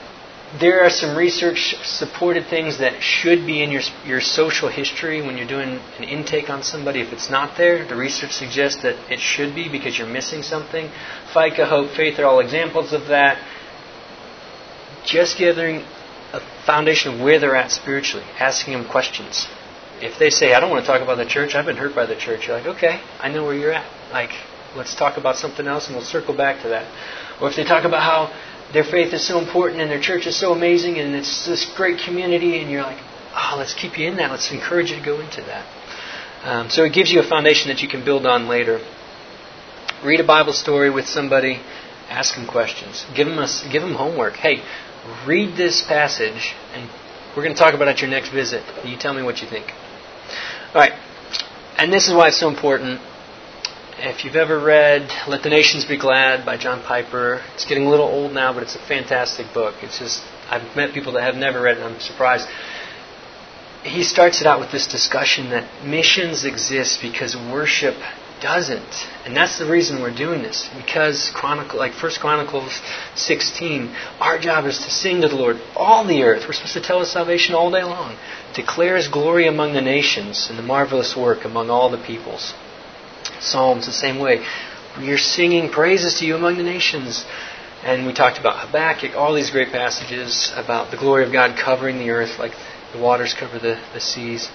[0.60, 5.38] there are some research supported things that should be in your, your social history when
[5.38, 7.00] you're doing an intake on somebody.
[7.00, 10.90] If it's not there, the research suggests that it should be because you're missing something.
[11.34, 13.42] FICA, Hope, Faith are all examples of that.
[15.06, 15.86] Just gathering
[16.34, 19.48] a foundation of where they're at spiritually, asking them questions.
[20.02, 22.06] If they say, I don't want to talk about the church, I've been hurt by
[22.06, 23.86] the church, you're like, okay, I know where you're at.
[24.12, 24.32] Like,
[24.76, 26.92] let's talk about something else and we'll circle back to that.
[27.40, 28.34] Or if they talk about how
[28.74, 32.00] their faith is so important and their church is so amazing and it's this great
[32.00, 33.00] community, and you're like,
[33.36, 34.32] oh, let's keep you in that.
[34.32, 35.66] Let's encourage you to go into that.
[36.44, 38.80] Um, so it gives you a foundation that you can build on later.
[40.04, 41.60] Read a Bible story with somebody,
[42.10, 44.34] ask them questions, give them, a, give them homework.
[44.34, 44.64] Hey,
[45.28, 46.90] read this passage, and
[47.38, 48.64] we're going to talk about it at your next visit.
[48.84, 49.72] You tell me what you think.
[50.74, 50.94] Right,
[51.78, 53.02] and this is why it's so important
[54.00, 57.90] if you've ever read Let the Nations Be Glad by John Piper, it's getting a
[57.90, 59.76] little old now, but it's a fantastic book.
[59.84, 62.48] It's just, I've met people that have never read it, and I'm surprised.
[63.84, 67.96] He starts it out with this discussion that missions exist because worship
[68.42, 69.08] doesn't.
[69.26, 70.70] And that's the reason we're doing this.
[70.76, 72.82] Because Chronicle like First Chronicles
[73.16, 76.46] 16, our job is to sing to the Lord all the earth.
[76.48, 78.18] We're supposed to tell His salvation all day long.
[78.54, 82.54] Declare His glory among the nations and the marvelous work among all the peoples.
[83.40, 84.44] Psalms the same way.
[84.98, 87.26] We are singing praises to you among the nations.
[87.84, 91.98] And we talked about Habakkuk, all these great passages about the glory of God covering
[91.98, 92.52] the earth like
[92.94, 94.50] the waters cover the, the seas.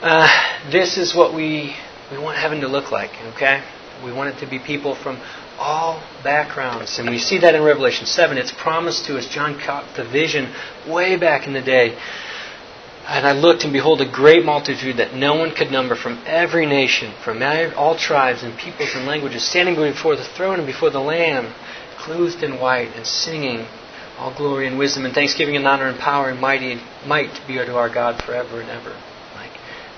[0.00, 0.28] Uh,
[0.72, 1.76] this is what we,
[2.10, 3.62] we want heaven to look like, okay?
[4.04, 5.20] We want it to be people from
[5.58, 6.98] all backgrounds.
[6.98, 8.36] And we see that in Revelation 7.
[8.38, 9.26] It's promised to us.
[9.28, 10.52] John caught the vision
[10.88, 11.96] way back in the day
[13.06, 16.64] and I looked, and behold, a great multitude that no one could number from every
[16.64, 17.42] nation, from
[17.76, 21.52] all tribes and peoples and languages, standing before the throne and before the Lamb,
[21.98, 23.66] clothed in white and singing,
[24.18, 27.74] All glory and wisdom and thanksgiving and honor and power and mighty might be unto
[27.74, 28.96] our God forever and ever.
[29.34, 29.52] Like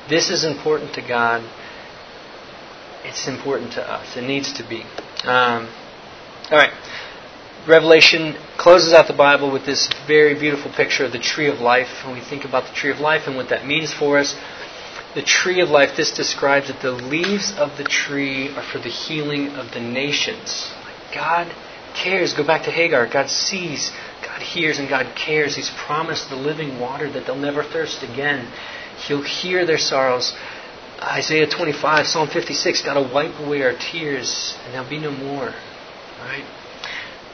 [0.09, 1.49] this is important to God.
[3.07, 4.17] It's important to us.
[4.17, 4.83] It needs to be.
[5.25, 5.69] Um,
[6.51, 6.73] all right.
[7.67, 12.05] Revelation closes out the Bible with this very beautiful picture of the tree of life.
[12.05, 14.37] When we think about the tree of life and what that means for us,
[15.15, 18.89] the tree of life, this describes that the leaves of the tree are for the
[18.89, 20.71] healing of the nations.
[21.15, 21.53] God
[21.95, 22.35] cares.
[22.35, 23.07] Go back to Hagar.
[23.07, 23.91] God sees,
[24.23, 25.57] God hears, and God cares.
[25.57, 28.47] He's promised the living water that they'll never thirst again.
[28.99, 30.35] He'll hear their sorrows.
[31.01, 35.53] Isaiah 25, Psalm 56, God will wipe away our tears, and there'll be no more.
[36.21, 36.45] Right?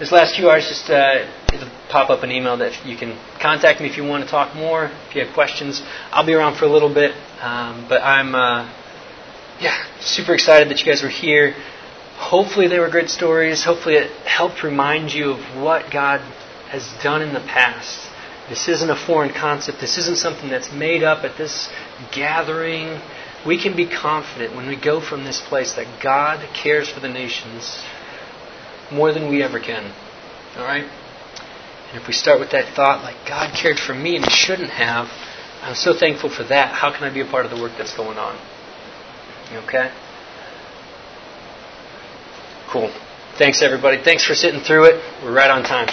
[0.02, 3.80] this last few hours, just uh, it'll pop up an email that you can contact
[3.80, 5.80] me if you want to talk more, if you have questions.
[6.10, 8.64] I'll be around for a little bit, um, but I'm uh,
[9.60, 11.54] yeah super excited that you guys were here.
[12.16, 13.62] Hopefully, they were good stories.
[13.62, 16.20] Hopefully, it helped remind you of what God
[16.70, 18.08] has done in the past.
[18.48, 19.80] This isn't a foreign concept.
[19.80, 21.68] This isn't something that's made up at this
[22.10, 23.00] gathering.
[23.46, 27.08] We can be confident when we go from this place that God cares for the
[27.08, 27.82] nations
[28.90, 29.92] more than we ever can.
[30.56, 30.84] All right?
[30.84, 34.70] And if we start with that thought, like God cared for me and He shouldn't
[34.70, 35.08] have,
[35.62, 36.74] I'm so thankful for that.
[36.74, 38.38] How can I be a part of the work that's going on?
[39.64, 39.92] Okay?
[42.70, 42.90] Cool.
[43.38, 44.02] Thanks, everybody.
[44.02, 45.02] Thanks for sitting through it.
[45.22, 45.88] We're right on time.